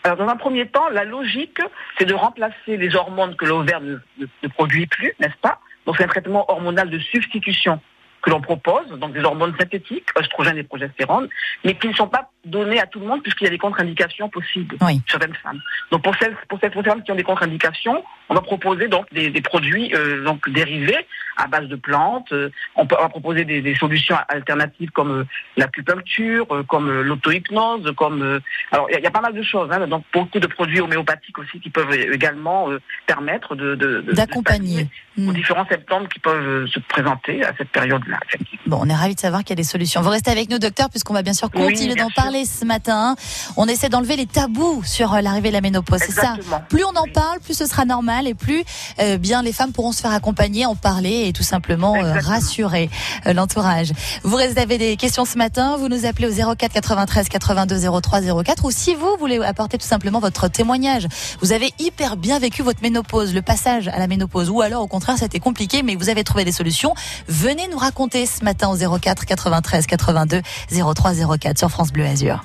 Alors, 0.05 0.17
dans 0.17 0.29
un 0.29 0.37
premier 0.37 0.67
temps, 0.67 0.89
la 0.89 1.05
logique, 1.05 1.59
c'est 1.99 2.07
de 2.07 2.15
remplacer 2.15 2.79
les 2.79 2.95
hormones 2.97 3.37
que 3.37 3.45
l'ovaire 3.45 3.83
ne, 3.83 3.97
ne- 4.19 4.27
ne 4.43 4.49
produit 4.49 4.87
plus, 4.87 5.13
n'est-ce 5.21 5.37
pas? 5.43 5.61
Donc, 5.85 5.97
c'est 5.99 6.05
un 6.05 6.09
traitement 6.09 6.51
hormonal 6.51 6.89
de 6.89 6.99
substitution 6.99 7.79
que 8.23 8.29
l'on 8.29 8.43
propose, 8.43 8.87
donc 8.99 9.15
des 9.15 9.23
hormones 9.25 9.55
synthétiques, 9.59 10.05
oestrogènes 10.19 10.59
et 10.59 10.63
progestérone, 10.63 11.27
mais 11.65 11.75
qui 11.79 11.89
ne 11.89 11.95
sont 11.95 12.07
pas 12.07 12.31
données 12.45 12.81
à 12.81 12.87
tout 12.87 13.01
le 13.01 13.07
monde 13.07 13.23
puisqu'il 13.23 13.45
y 13.45 13.47
a 13.49 13.51
des 13.51 13.59
contre-indications 13.59 14.29
possibles 14.29 14.77
Oui. 14.81 14.95
chez 15.07 15.13
certaines 15.13 15.35
femmes. 15.35 15.61
Donc, 15.93 16.03
pour 16.03 16.15
celles, 16.17 16.37
pour 16.49 16.59
celles, 16.61 16.71
pour 16.71 16.83
celles 16.85 17.03
qui 17.03 17.13
ont 17.13 17.17
des 17.17 17.23
contre-indications, 17.23 18.03
on 18.29 18.35
va 18.35 18.41
proposer 18.41 18.89
donc 18.89 19.07
des, 19.13 19.31
des 19.31 19.41
produits 19.43 19.95
euh, 19.95 20.25
donc 20.25 20.49
dérivés 20.49 21.07
à 21.37 21.47
base 21.47 21.69
de 21.69 21.77
plantes. 21.77 22.33
Euh, 22.33 22.51
on 22.77 22.87
peut 22.87 22.97
on 22.99 23.03
va 23.03 23.09
proposer 23.09 23.45
des, 23.45 23.61
des 23.63 23.75
solutions 23.75 24.17
alternatives 24.29 24.91
comme 24.91 25.11
euh, 25.21 25.25
l'acupuncture, 25.57 26.47
euh, 26.51 26.63
comme 26.65 26.91
l'auto-hypnose, 27.03 27.93
comme 27.97 28.41
alors 28.73 28.87
il 28.91 28.93
y, 28.93 28.97
a- 28.97 28.99
il 29.01 29.05
y 29.05 29.07
a 29.07 29.11
pas 29.11 29.21
mal 29.21 29.35
de 29.35 29.43
choses. 29.43 29.69
Hein, 29.73 29.87
donc 29.87 30.05
beaucoup 30.13 30.39
de 30.41 30.47
produits 30.47 30.81
homéopathiques 30.81 31.39
aussi 31.39 31.61
qui 31.61 31.71
peuvent 31.71 31.93
également 31.93 32.69
permettre 33.07 33.55
de, 33.55 33.75
de- 33.75 34.01
de- 34.03 34.13
D'accompagner. 34.13 34.85
de 34.85 34.89
pallier 34.89 34.89
aux 35.19 35.33
Mm. 35.33 35.35
différents 35.35 35.67
symptômes 35.67 36.09
qui 36.09 36.19
peuvent 36.21 36.67
se 36.69 36.79
présenter 36.81 37.45
à 37.45 37.53
cette 37.59 37.69
période-là. 37.71 38.19
Bon, 38.67 38.79
on 38.81 38.89
est 38.89 38.95
ravis 38.95 39.15
de 39.17 39.21
savoir 39.21 39.41
qu'il 39.43 39.51
y 39.51 39.53
a 39.55 39.57
des 39.57 39.65
solutions. 39.65 40.01
Vous 40.01 40.09
restez 40.09 40.31
avec 40.31 40.49
nous, 40.49 40.59
docteur, 40.59 40.89
puisqu'on 40.89 41.13
va 41.15 41.23
bien 41.23 41.33
sûr 41.35 41.49
Oui, 41.55 41.63
continuer 41.67 41.95
bien 41.95 42.05
d'en 42.05 42.11
sûr. 42.11 42.23
Ce 42.45 42.65
matin. 42.65 43.17
On 43.57 43.67
essaie 43.67 43.89
d'enlever 43.89 44.17
les 44.17 44.27
tabous 44.27 44.83
sur 44.85 45.15
euh, 45.15 45.21
l'arrivée 45.21 45.49
de 45.49 45.55
la 45.55 45.61
ménopause, 45.61 46.01
c'est 46.05 46.13
ça 46.13 46.37
plus 46.69 46.85
on 46.85 46.97
en 46.97 47.07
parle, 47.13 47.41
plus 47.41 47.55
ce 47.55 47.67
sera 47.67 47.85
normal 47.85 48.27
et 48.27 48.35
plus 48.35 48.65
euh, 49.01 49.19
bien 49.19 49.43
les 49.43 49.53
femmes 49.53 49.73
pourront 49.73 49.93
se 49.93 50.01
faire 50.01 50.13
accompagner, 50.13 50.67
en 50.67 50.75
parler 50.75 51.27
et 51.27 51.33
tout 51.33 51.43
simplement 51.43 51.97
euh, 51.97 52.15
rassurer 52.21 52.91
euh, 53.27 53.33
l'entourage. 53.33 53.93
Vous 54.23 54.39
avez 54.39 54.79
des 54.79 54.97
questions 54.97 55.25
ce 55.25 55.39
matin, 55.39 55.77
vous 55.77 55.89
nous 55.89 56.07
appelez 56.07 56.27
au 56.27 56.55
04 56.57 56.73
93 56.73 57.29
82 57.29 58.01
03 58.01 58.21
04 58.43 58.65
ou 58.65 58.71
si 58.71 58.95
vous 58.95 59.17
voulez 59.19 59.43
apporter 59.43 59.79
tout 59.79 59.87
simplement 59.87 60.21
votre 60.21 60.49
témoignage, 60.49 61.07
vous 61.41 61.53
avez 61.53 61.73
hyper 61.79 62.17
bien 62.17 62.39
vécu 62.39 62.63
votre 62.63 62.83
ménopause, 62.83 63.35
le 63.35 63.43
passage 63.43 63.89
à 63.89 63.99
la 63.99 64.07
ménopause 64.07 64.51
ou 64.51 64.61
alors 64.61 64.83
au 64.83 64.89
contraire 64.89 65.17
c'était 65.19 65.41
compliqué 65.41 65.83
mais 65.83 65.97
vous 65.97 66.09
avez 66.09 66.25
trouvé 66.25 66.45
des 66.45 66.53
solutions, 66.53 66.95
venez 67.29 67.69
nous 67.69 67.79
raconter 67.79 68.27
ce 68.27 68.45
matin 68.45 68.69
au 68.69 68.99
04 68.99 69.25
93 69.25 69.87
82 69.87 70.43
03 70.71 71.13
04 71.39 71.59
sur 71.59 71.71
France 71.71 71.93
Bleu 71.93 72.05
Azur. 72.21 72.45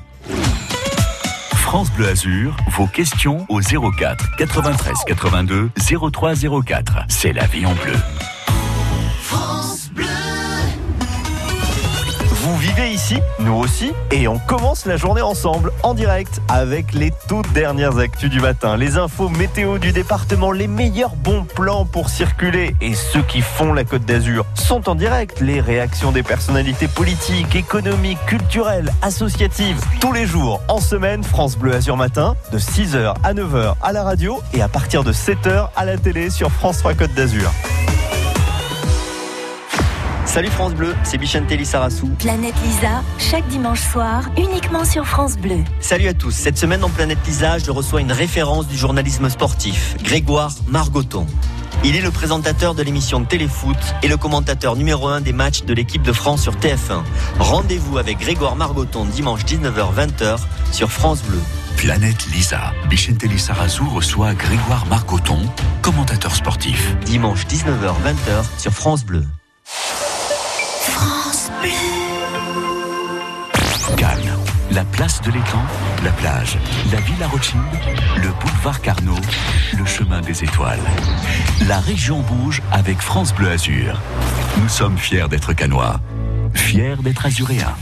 France 1.51 1.91
Bleu 1.91 2.07
Azur, 2.07 2.55
vos 2.71 2.87
questions 2.87 3.45
au 3.49 3.59
04 3.59 4.37
93 4.37 4.93
82 5.05 5.69
03 6.11 6.33
04. 6.65 7.05
C'est 7.09 7.33
la 7.33 7.45
vie 7.45 7.65
en 7.65 7.73
bleu. 7.73 7.95
Ici, 12.83 13.17
nous 13.39 13.53
aussi, 13.53 13.93
et 14.11 14.27
on 14.27 14.37
commence 14.37 14.85
la 14.85 14.97
journée 14.97 15.21
ensemble, 15.21 15.71
en 15.83 15.93
direct, 15.93 16.41
avec 16.49 16.93
les 16.93 17.11
toutes 17.27 17.51
dernières 17.53 17.97
actus 17.97 18.29
du 18.29 18.39
matin, 18.39 18.75
les 18.75 18.97
infos 18.97 19.29
météo 19.29 19.77
du 19.77 19.91
département, 19.91 20.51
les 20.51 20.67
meilleurs 20.67 21.15
bons 21.15 21.43
plans 21.43 21.85
pour 21.85 22.09
circuler. 22.09 22.75
Et 22.81 22.93
ceux 22.93 23.21
qui 23.21 23.41
font 23.41 23.73
la 23.73 23.85
Côte 23.85 24.03
d'Azur 24.03 24.45
sont 24.55 24.89
en 24.89 24.95
direct, 24.95 25.39
les 25.39 25.61
réactions 25.61 26.11
des 26.11 26.23
personnalités 26.23 26.87
politiques, 26.87 27.55
économiques, 27.55 28.23
culturelles, 28.27 28.91
associatives, 29.01 29.81
tous 30.01 30.11
les 30.11 30.25
jours, 30.25 30.61
en 30.67 30.79
semaine, 30.79 31.23
France 31.23 31.57
Bleu 31.57 31.73
Azur 31.73 31.97
Matin, 31.97 32.35
de 32.51 32.59
6h 32.59 33.15
à 33.23 33.33
9h 33.33 33.75
à 33.81 33.91
la 33.93 34.03
radio 34.03 34.41
et 34.53 34.61
à 34.61 34.67
partir 34.67 35.03
de 35.03 35.13
7h 35.13 35.69
à 35.75 35.85
la 35.85 35.97
télé 35.97 36.29
sur 36.29 36.51
France 36.51 36.79
3 36.79 36.93
Côte 36.95 37.13
d'Azur. 37.13 37.51
Salut 40.25 40.49
France 40.49 40.73
Bleu, 40.73 40.95
c'est 41.03 41.17
Bichentelli 41.17 41.65
Sarassou. 41.65 42.07
Planète 42.19 42.55
Lisa, 42.65 43.03
chaque 43.19 43.47
dimanche 43.47 43.81
soir, 43.81 44.23
uniquement 44.37 44.83
sur 44.83 45.05
France 45.05 45.37
Bleu. 45.37 45.59
Salut 45.79 46.07
à 46.07 46.13
tous. 46.13 46.31
Cette 46.31 46.57
semaine 46.57 46.81
dans 46.81 46.89
Planète 46.89 47.19
Lisa, 47.25 47.57
je 47.59 47.71
reçois 47.71 48.01
une 48.01 48.11
référence 48.11 48.67
du 48.67 48.75
journalisme 48.75 49.29
sportif, 49.29 49.95
Grégoire 50.03 50.51
Margoton. 50.67 51.25
Il 51.83 51.95
est 51.95 52.01
le 52.01 52.11
présentateur 52.11 52.73
de 52.73 52.81
l'émission 52.81 53.19
de 53.19 53.25
Téléfoot 53.25 53.77
et 54.01 54.07
le 54.07 54.17
commentateur 54.17 54.75
numéro 54.75 55.07
1 55.07 55.21
des 55.21 55.33
matchs 55.33 55.63
de 55.63 55.73
l'équipe 55.73 56.01
de 56.01 56.11
France 56.11 56.41
sur 56.41 56.55
TF1. 56.55 57.03
Rendez-vous 57.39 57.97
avec 57.97 58.17
Grégoire 58.17 58.55
Margoton 58.55 59.05
dimanche 59.05 59.45
19h-20h 59.45 60.39
sur 60.71 60.91
France 60.91 61.21
Bleu. 61.21 61.39
Planète 61.77 62.25
Lisa. 62.33 62.73
Bichentelli 62.89 63.37
Sarazu 63.37 63.83
reçoit 63.83 64.33
Grégoire 64.33 64.85
Marcoton, 64.87 65.39
commentateur 65.81 66.35
sportif. 66.35 66.95
Dimanche 67.05 67.45
19h-20h 67.45 68.43
sur 68.57 68.71
France 68.71 69.05
Bleu. 69.05 69.23
Cannes, 73.97 74.37
la 74.71 74.83
place 74.85 75.21
de 75.21 75.31
l'étang, 75.31 75.63
la 76.03 76.11
plage, 76.11 76.57
la 76.91 76.99
Villa 77.01 77.27
Rothschild, 77.27 77.63
le 78.17 78.29
boulevard 78.39 78.81
Carnot, 78.81 79.15
le 79.77 79.85
chemin 79.85 80.21
des 80.21 80.43
étoiles. 80.43 80.79
La 81.67 81.79
région 81.79 82.21
bouge 82.21 82.61
avec 82.71 82.99
France 82.99 83.33
Bleu 83.33 83.51
Azur. 83.51 84.01
Nous 84.61 84.69
sommes 84.69 84.97
fiers 84.97 85.27
d'être 85.29 85.53
canois, 85.53 85.99
fiers 86.53 86.95
d'être 87.01 87.25
azuréens. 87.25 87.75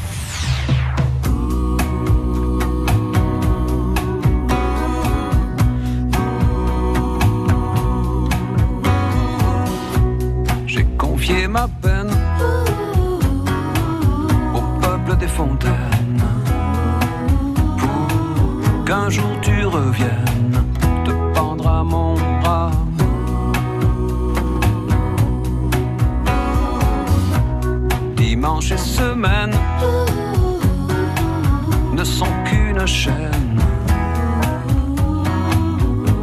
J'ai 10.68 10.86
confié 10.98 11.48
ma 11.48 11.68
peine 11.68 12.03
pour 15.36 15.58
qu'un 18.86 19.10
jour 19.10 19.32
tu 19.42 19.66
reviennes 19.66 20.64
te 21.06 21.12
pendre 21.34 21.68
à 21.68 21.84
mon 21.84 22.14
bras. 22.42 22.72
Dimanche 28.16 28.72
et 28.72 28.78
semaine 28.78 29.56
ne 31.94 32.04
sont 32.04 32.34
qu'une 32.46 32.86
chaîne 32.86 33.60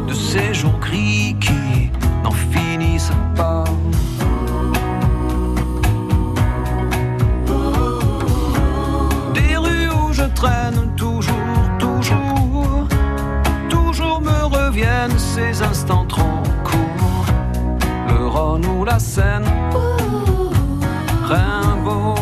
de 0.07 0.13
ces 0.13 0.53
jours 0.53 0.79
gris 0.79 1.35
qui 1.39 1.89
n'en 2.23 2.31
finissent 2.31 3.17
pas. 3.35 3.65
Je 10.21 10.27
traîne 10.35 10.95
toujours, 10.95 11.33
toujours, 11.79 12.87
toujours 13.69 14.21
me 14.21 14.43
reviennent 14.45 15.17
ces 15.17 15.63
instants 15.63 16.05
trop 16.05 16.43
courts. 16.63 17.25
Le 18.09 18.27
Rhône 18.27 18.65
ou 18.65 18.85
la 18.85 18.99
Seine, 18.99 19.49
Rimbaud, 21.23 22.20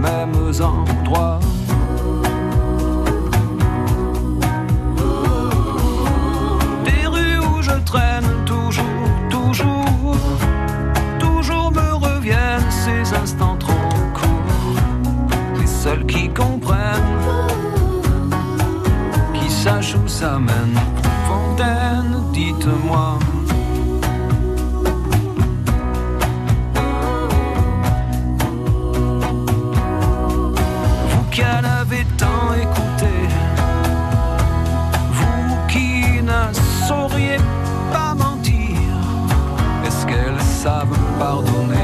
mêmes 0.00 0.52
endroits. 0.62 1.40
Des 6.84 7.06
rues 7.06 7.38
où 7.38 7.62
je 7.62 7.76
traîne 7.84 8.30
toujours, 8.46 8.84
toujours, 9.28 10.16
toujours 11.18 11.70
me 11.72 11.94
reviennent 12.06 12.70
ces 12.70 13.14
instants 13.14 13.56
trop 13.56 13.72
courts. 14.18 14.80
Les 15.58 15.66
seuls 15.66 16.06
qui 16.06 16.28
comprennent, 16.30 17.16
qui 19.34 19.50
sachent 19.50 19.96
où 19.96 20.08
ça 20.08 20.38
mène. 20.38 20.78
Fontaine, 21.28 22.14
dites-moi. 22.32 23.09
Qu'elles 40.80 41.79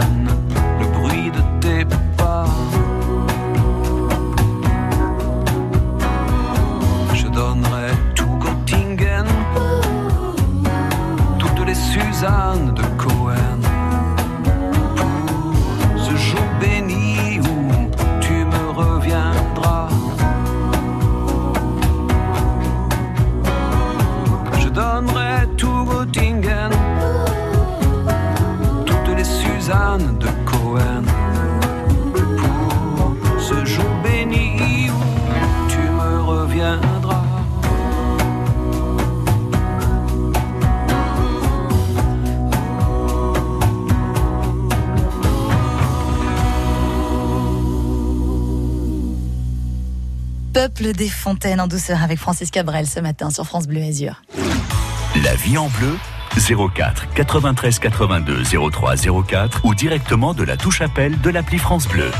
revienne 0.00 0.24
le 0.24 0.39
Peuple 50.60 50.92
des 50.92 51.08
fontaines 51.08 51.58
en 51.58 51.68
douceur 51.68 52.02
avec 52.02 52.18
Francis 52.18 52.50
Cabrel 52.50 52.86
ce 52.86 53.00
matin 53.00 53.30
sur 53.30 53.46
France 53.46 53.66
Bleu 53.66 53.80
Azur. 53.80 54.20
La 55.24 55.34
vie 55.34 55.56
en 55.56 55.68
bleu 55.68 55.96
04 56.74 57.14
93 57.14 57.78
82 57.78 58.42
03 58.70 58.94
04 59.26 59.64
ou 59.64 59.74
directement 59.74 60.34
de 60.34 60.44
la 60.44 60.58
touche 60.58 60.82
appel 60.82 61.18
de 61.18 61.30
l'appli 61.30 61.56
France 61.56 61.88
Bleu. 61.88 62.10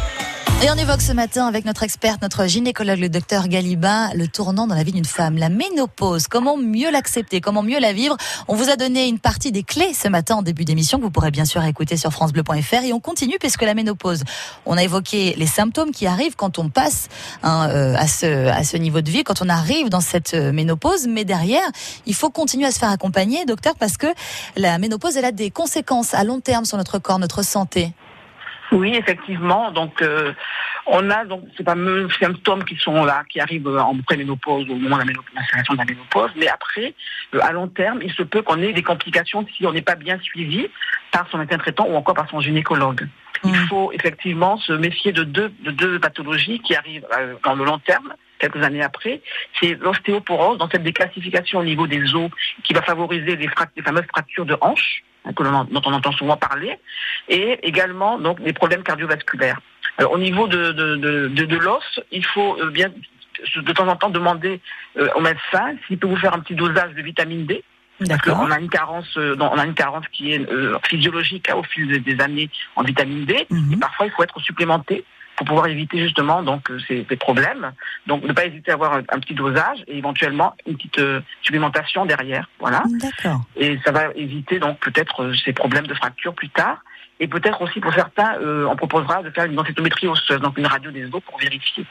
Et 0.63 0.71
on 0.71 0.75
évoque 0.75 1.01
ce 1.01 1.13
matin 1.13 1.47
avec 1.47 1.65
notre 1.65 1.85
experte, 1.85 2.21
notre 2.21 2.45
gynécologue, 2.45 2.99
le 2.99 3.09
docteur 3.09 3.49
Galiba, 3.49 4.13
le 4.13 4.29
tournant 4.29 4.67
dans 4.67 4.75
la 4.75 4.83
vie 4.83 4.93
d'une 4.93 5.07
femme, 5.07 5.39
la 5.39 5.49
ménopause. 5.49 6.29
Comment 6.29 6.59
mieux 6.59 6.91
l'accepter, 6.91 7.41
comment 7.41 7.63
mieux 7.63 7.81
la 7.81 7.95
vivre? 7.95 8.15
On 8.47 8.55
vous 8.55 8.69
a 8.69 8.77
donné 8.77 9.09
une 9.09 9.19
partie 9.19 9.53
des 9.53 9.63
clés 9.63 9.95
ce 9.95 10.09
matin 10.09 10.35
en 10.35 10.43
début 10.43 10.67
d'émission 10.67 10.99
que 10.99 11.05
vous 11.05 11.11
pourrez 11.11 11.31
bien 11.31 11.47
sûr 11.47 11.65
écouter 11.65 11.97
sur 11.97 12.13
francebleu.fr 12.13 12.85
et 12.85 12.93
on 12.93 13.01
continue 13.01 13.39
puisque 13.41 13.63
la 13.63 13.73
ménopause, 13.73 14.23
on 14.67 14.77
a 14.77 14.83
évoqué 14.83 15.35
les 15.39 15.47
symptômes 15.47 15.93
qui 15.93 16.07
arrivent 16.07 16.37
quand 16.37 16.59
on 16.59 16.69
passe 16.69 17.09
hein, 17.43 17.71
euh, 17.71 17.95
à, 17.97 18.07
ce, 18.07 18.49
à 18.49 18.63
ce 18.63 18.77
niveau 18.77 19.01
de 19.01 19.11
vie, 19.11 19.25
quand 19.25 19.41
on 19.41 19.49
arrive 19.49 19.89
dans 19.89 20.03
cette 20.03 20.35
euh, 20.35 20.53
ménopause, 20.53 21.07
mais 21.09 21.25
derrière, 21.25 21.67
il 22.05 22.15
faut 22.15 22.29
continuer 22.29 22.67
à 22.67 22.71
se 22.71 22.79
faire 22.79 22.91
accompagner, 22.91 23.47
docteur, 23.47 23.77
parce 23.77 23.97
que 23.97 24.09
la 24.57 24.77
ménopause, 24.77 25.17
elle 25.17 25.25
a 25.25 25.33
des 25.33 25.51
conséquences 25.51 26.13
à 26.13 26.23
long 26.23 26.41
terme 26.41 26.67
sur 26.67 26.77
notre 26.77 26.99
corps, 26.99 27.19
notre 27.19 27.43
santé. 27.43 27.95
Oui, 28.73 28.95
effectivement. 28.95 29.73
Donc, 29.73 30.01
euh, 30.03 30.33
on 30.87 31.11
a 31.11 31.25
donc 31.25 31.45
ces 31.57 31.65
fameux 31.65 32.09
symptômes 32.21 32.65
qui 32.65 32.77
sont 32.77 33.05
là, 33.05 33.25
qui 33.29 33.41
arrivent 33.41 33.69
euh, 33.69 33.81
en 33.81 33.97
préménopause, 33.99 34.69
au 34.71 34.75
moment 34.75 34.97
de 34.97 35.01
la 35.01 35.07
ménopause, 35.07 35.35
l'installation 35.35 35.75
de 35.75 35.79
la 35.79 35.85
ménopause. 35.85 36.31
Mais 36.37 36.49
après, 36.49 36.95
euh, 37.35 37.41
à 37.43 37.53
long 37.53 37.69
terme, 37.69 38.01
il 38.03 38.13
se 38.13 38.23
peut 38.23 38.43
qu'on 38.43 38.61
ait 38.63 38.73
des 38.73 38.83
complications 38.83 39.47
si 39.57 39.67
on 39.67 39.73
n'est 39.73 39.83
pas 39.83 39.97
bien 39.97 40.19
suivi 40.21 40.69
par 41.11 41.29
son 41.31 41.39
médecin 41.39 41.59
traitant 41.59 41.87
ou 41.89 41.95
encore 41.95 42.15
par 42.15 42.29
son 42.31 42.41
gynécologue. 42.41 43.09
Il 43.45 43.53
Mm. 43.53 43.67
faut 43.69 43.91
effectivement 43.93 44.59
se 44.59 44.73
méfier 44.73 45.13
de 45.13 45.25
deux, 45.25 45.51
de 45.61 45.71
deux 45.71 45.99
pathologies 45.99 46.61
qui 46.61 46.75
arrivent 46.75 47.07
euh, 47.17 47.35
dans 47.43 47.55
le 47.55 47.65
long 47.65 47.79
terme, 47.79 48.13
quelques 48.39 48.63
années 48.63 48.83
après. 48.83 49.21
C'est 49.59 49.75
l'ostéoporose, 49.81 50.59
dans 50.59 50.69
cette 50.69 50.83
déclassification 50.83 51.61
au 51.61 51.65
niveau 51.65 51.87
des 51.87 52.15
os, 52.15 52.31
qui 52.65 52.73
va 52.75 52.83
favoriser 52.83 53.37
les, 53.37 53.49
les 53.77 53.83
fameuses 53.83 54.07
fractures 54.13 54.47
de 54.47 54.57
hanches, 54.61 55.03
que 55.37 55.43
l'on- 55.43 55.65
dont 55.65 55.83
on 55.85 55.93
entend 55.93 56.13
souvent 56.13 56.37
parler, 56.37 56.77
et 57.29 57.59
également 57.67 58.19
donc 58.19 58.43
des 58.43 58.53
problèmes 58.53 58.83
cardiovasculaires. 58.83 59.61
Alors, 59.99 60.13
au 60.13 60.19
niveau 60.19 60.49
de, 60.49 60.73
de, 60.73 60.97
de, 61.29 61.57
l'os, 61.57 62.01
il 62.11 62.25
faut 62.25 62.57
euh, 62.61 62.71
bien 62.71 62.91
de 63.57 63.73
temps 63.73 63.87
en 63.89 63.97
temps 63.97 64.11
demander 64.11 64.61
euh, 64.99 65.09
au 65.15 65.21
médecin 65.21 65.75
s'il 65.87 65.99
peut 65.99 66.07
vous 66.07 66.17
faire 66.17 66.35
un 66.35 66.41
petit 66.41 66.55
dosage 66.55 66.95
de 66.95 67.03
vitamine 67.03 67.47
D. 67.47 67.63
Parce 68.09 68.23
qu'on 68.23 68.51
a 68.51 68.59
une 68.59 68.71
carence, 68.71 69.15
euh, 69.19 69.37
on 69.39 69.59
a 69.59 69.67
une 69.67 69.75
carence 69.75 70.07
qui 70.11 70.33
est 70.33 70.47
physiologique 70.89 71.51
hein, 71.51 71.57
au 71.57 71.63
fil 71.63 71.87
des- 71.87 72.01
des 72.01 72.19
années 72.23 72.49
en 72.77 72.83
vitamine 72.83 73.27
D. 73.27 73.47
Mhm. 73.51 73.75
Et 73.75 73.77
parfois, 73.77 74.07
il 74.07 74.13
faut 74.13 74.23
être 74.23 74.41
supplémenté 74.41 75.05
pour 75.41 75.47
pouvoir 75.47 75.69
éviter 75.69 75.99
justement 76.03 76.43
donc 76.43 76.71
euh, 76.71 76.79
ces, 76.87 77.07
ces 77.09 77.17
problèmes. 77.17 77.73
Donc, 78.07 78.23
ne 78.25 78.33
pas 78.35 78.45
hésiter 78.45 78.73
à 78.73 78.75
avoir 78.75 78.93
un, 78.93 78.99
un 78.99 79.19
petit 79.21 79.33
dosage 79.33 79.79
et 79.87 79.97
éventuellement 79.97 80.55
une 80.67 80.77
petite 80.77 80.99
euh, 80.99 81.23
supplémentation 81.41 82.05
derrière. 82.05 82.51
Voilà. 82.59 82.83
D'accord. 83.01 83.41
Et 83.57 83.79
ça 83.83 83.91
va 83.91 84.09
éviter 84.17 84.59
donc 84.59 84.79
peut-être 84.81 85.23
euh, 85.23 85.35
ces 85.43 85.55
problèmes 85.55 85.87
de 85.87 85.95
fracture 85.95 86.35
plus 86.35 86.51
tard. 86.51 86.85
Et 87.23 87.29
peut-être 87.29 87.61
aussi 87.61 87.81
pour 87.81 87.93
certains, 87.93 88.37
euh, 88.41 88.67
on 88.67 88.77
proposera 88.77 89.23
de 89.23 89.31
faire 89.31 89.45
une 89.45 89.55
densitométrie 89.55 90.07
osseuse, 90.09 90.41
donc 90.41 90.57
une 90.57 90.67
radio 90.67 90.91
des 90.91 91.05
os 91.05 91.21
pour 91.25 91.39
vérifier. 91.39 91.85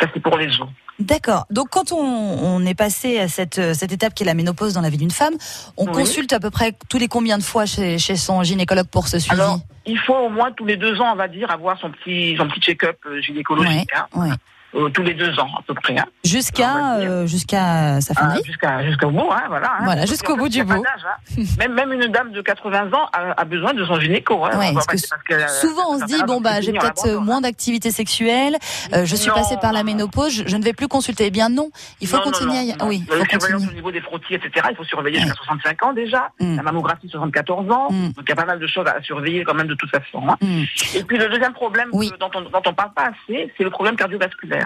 Ça 0.00 0.06
c'est 0.12 0.20
pour 0.20 0.36
les 0.36 0.48
os. 0.60 0.68
D'accord. 0.98 1.46
Donc 1.50 1.68
quand 1.70 1.92
on, 1.92 1.96
on 1.98 2.66
est 2.66 2.74
passé 2.74 3.18
à 3.20 3.28
cette, 3.28 3.58
euh, 3.58 3.72
cette 3.74 3.92
étape 3.92 4.14
qui 4.14 4.24
est 4.24 4.26
la 4.26 4.34
ménopause 4.34 4.74
dans 4.74 4.80
la 4.80 4.90
vie 4.90 4.96
d'une 4.98 5.10
femme, 5.12 5.34
on 5.76 5.86
Oui. 5.86 5.92
consulte 5.92 6.32
à 6.32 6.40
peu 6.40 6.50
près 6.50 6.72
tous 6.88 6.98
les 6.98 7.08
combien 7.08 7.38
de 7.38 7.42
fois 7.44 7.66
chez, 7.66 7.98
chez 7.98 8.16
son 8.16 8.42
gynécologue 8.42 8.88
pour 8.88 9.06
ce 9.08 9.18
suivi 9.20 9.40
Alors, 9.40 9.58
il 9.86 9.98
faut 9.98 10.14
au 10.16 10.28
moins 10.28 10.50
tous 10.52 10.64
les 10.66 10.76
deux 10.76 11.00
ans, 11.00 11.12
on 11.12 11.16
va 11.16 11.28
dire, 11.28 11.50
avoir 11.52 11.78
son 11.78 11.90
petit, 11.90 12.34
son 12.36 12.48
petit 12.48 12.60
check-up 12.60 12.96
euh, 13.06 13.20
gynécologique. 13.20 13.88
hein. 13.96 14.06
Ouais. 14.14 14.30
Euh, 14.74 14.88
tous 14.88 15.02
les 15.02 15.14
deux 15.14 15.38
ans 15.38 15.48
à 15.58 15.62
peu 15.62 15.74
près. 15.74 15.96
Hein. 15.98 16.04
Jusqu'à 16.24 16.96
euh, 16.96 17.26
jusqu'à 17.26 18.00
sa 18.00 18.12
fin 18.14 18.30
Ah, 18.32 18.36
jusqu'à 18.44 18.84
jusqu'au 18.84 19.10
bout, 19.10 19.30
hein, 19.30 19.42
voilà. 19.48 19.68
hein. 19.78 19.84
Voilà, 19.84 20.04
jusqu'au 20.06 20.36
bout 20.36 20.48
du 20.48 20.64
bout. 20.64 20.82
même, 21.58 21.74
même 21.74 21.92
une 21.92 22.06
dame 22.10 22.32
de 22.32 22.40
80 22.42 22.92
ans 22.92 23.08
a, 23.12 23.40
a 23.40 23.44
besoin 23.44 23.72
de 23.72 23.84
son 23.84 24.00
gynéco. 24.00 24.34
Ouais, 24.34 24.50
On 24.52 24.58
va 24.58 24.72
parce 24.72 24.86
pas 24.86 24.92
que 24.94 24.98
dire 24.98 25.08
parce 25.10 25.22
qu'elle 25.22 25.42
a- 25.42 25.48
Souvent, 25.48 25.82
on 25.90 25.98
se 26.00 26.04
dit 26.06 26.20
bon 26.26 26.40
bah 26.40 26.60
j'ai 26.60 26.72
peut-être 26.72 27.08
moins 27.20 27.40
d'activité 27.40 27.90
sexuelle, 27.90 28.56
euh, 28.92 29.04
je 29.04 29.14
suis 29.16 29.28
Non, 29.28 29.34
passée 29.34 29.56
par 29.60 29.72
la 29.72 29.84
ménopause, 29.84 30.32
je, 30.32 30.42
je 30.48 30.56
ne 30.56 30.64
vais 30.64 30.72
plus 30.72 30.88
consulter. 30.88 31.26
Eh 31.26 31.30
bien 31.30 31.48
non, 31.48 31.70
il 32.00 32.08
faut 32.08 32.16
Non, 32.16 32.22
continuer. 32.24 32.72
à 32.72 32.76
non, 32.76 32.88
oui, 32.88 33.04
il 33.06 33.12
faut 33.16 33.24
continuer. 33.24 33.68
au 33.70 33.72
niveau 33.74 33.92
des 33.92 34.00
frottis, 34.00 34.34
etc. 34.34 34.66
Il 34.70 34.76
faut 34.76 34.84
surveiller 34.84 35.20
jusqu'à 35.20 35.34
65 35.36 35.82
ans 35.84 35.92
déjà. 35.92 36.30
Mm. 36.40 36.56
La 36.56 36.62
mammographie 36.62 37.08
74 37.08 37.70
ans. 37.70 37.88
Mm. 37.92 38.06
Donc 38.08 38.24
il 38.24 38.28
y 38.28 38.32
a 38.32 38.36
pas 38.36 38.44
mal 38.44 38.58
de 38.58 38.66
choses 38.66 38.86
à 38.88 39.00
surveiller 39.02 39.44
quand 39.44 39.54
même 39.54 39.68
de 39.68 39.74
toute 39.74 39.90
façon. 39.90 40.20
Hmm. 40.40 40.64
Et 40.94 41.02
puis 41.04 41.16
le 41.18 41.28
deuxième 41.28 41.52
problème 41.52 41.90
dont 41.92 42.30
on 42.34 42.40
dont 42.40 42.62
on 42.66 42.72
parle 42.74 42.92
pas 42.94 43.10
assez, 43.12 43.52
c'est 43.56 43.64
le 43.64 43.70
problème 43.70 43.96
cardiovasculaire. 43.96 44.63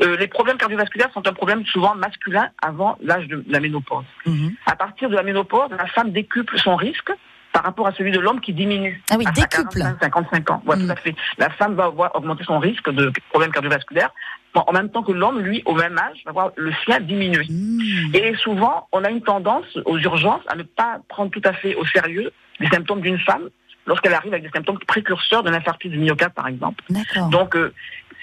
Euh, 0.00 0.16
les 0.16 0.26
problèmes 0.28 0.56
cardiovasculaires 0.58 1.10
sont 1.12 1.26
un 1.26 1.32
problème 1.32 1.64
souvent 1.66 1.94
masculin 1.94 2.48
avant 2.62 2.96
l'âge 3.02 3.26
de 3.28 3.44
la 3.48 3.60
ménopause. 3.60 4.04
Mhm. 4.26 4.52
À 4.66 4.76
partir 4.76 5.08
de 5.10 5.14
la 5.14 5.22
ménopause, 5.22 5.70
la 5.70 5.86
femme 5.86 6.12
décuple 6.12 6.58
son 6.58 6.76
risque 6.76 7.12
par 7.52 7.62
rapport 7.64 7.86
à 7.86 7.92
celui 7.92 8.10
de 8.12 8.18
l'homme 8.20 8.40
qui 8.40 8.52
diminue. 8.52 9.02
Ah 9.10 9.14
oui, 9.18 9.24
à 9.26 9.30
décuple. 9.30 9.78
45, 9.80 9.98
55 10.00 10.50
ans. 10.50 10.62
Ouais, 10.66 10.76
Mm. 10.76 10.84
tout 10.86 10.92
à 10.92 10.96
fait. 10.96 11.14
La 11.38 11.48
femme 11.50 11.74
va 11.74 11.84
avoir 11.84 12.14
augmenter 12.14 12.44
son 12.44 12.58
risque 12.58 12.90
de 12.90 13.10
problèmes 13.30 13.50
cardiovasculaires, 13.50 14.10
bon, 14.54 14.62
en 14.66 14.72
même 14.72 14.90
temps 14.90 15.02
que 15.02 15.12
l'homme, 15.12 15.40
lui, 15.40 15.62
au 15.64 15.74
même 15.74 15.96
âge, 15.96 16.18
va 16.26 16.32
voir 16.32 16.50
le 16.56 16.70
sien 16.84 17.00
diminuer. 17.00 17.46
Mhm. 17.48 18.14
Et 18.14 18.34
souvent, 18.36 18.88
on 18.92 19.02
a 19.04 19.10
une 19.10 19.22
tendance 19.22 19.64
aux 19.86 19.96
urgences 19.98 20.42
à 20.48 20.54
ne 20.56 20.64
pas 20.64 20.98
prendre 21.08 21.30
tout 21.30 21.40
à 21.44 21.54
fait 21.54 21.74
au 21.76 21.86
sérieux 21.86 22.30
les 22.60 22.68
symptômes 22.68 23.00
d'une 23.00 23.18
femme 23.20 23.48
lorsqu'elle 23.86 24.12
arrive 24.14 24.32
avec 24.34 24.42
des 24.44 24.50
symptômes 24.50 24.78
précurseurs 24.86 25.42
de 25.42 25.48
l'infarctus 25.50 25.90
du 25.90 25.98
myocarde, 25.98 26.34
par 26.34 26.48
exemple. 26.48 26.82
D'accord. 26.90 27.28
Donc, 27.30 27.54
euh, 27.56 27.72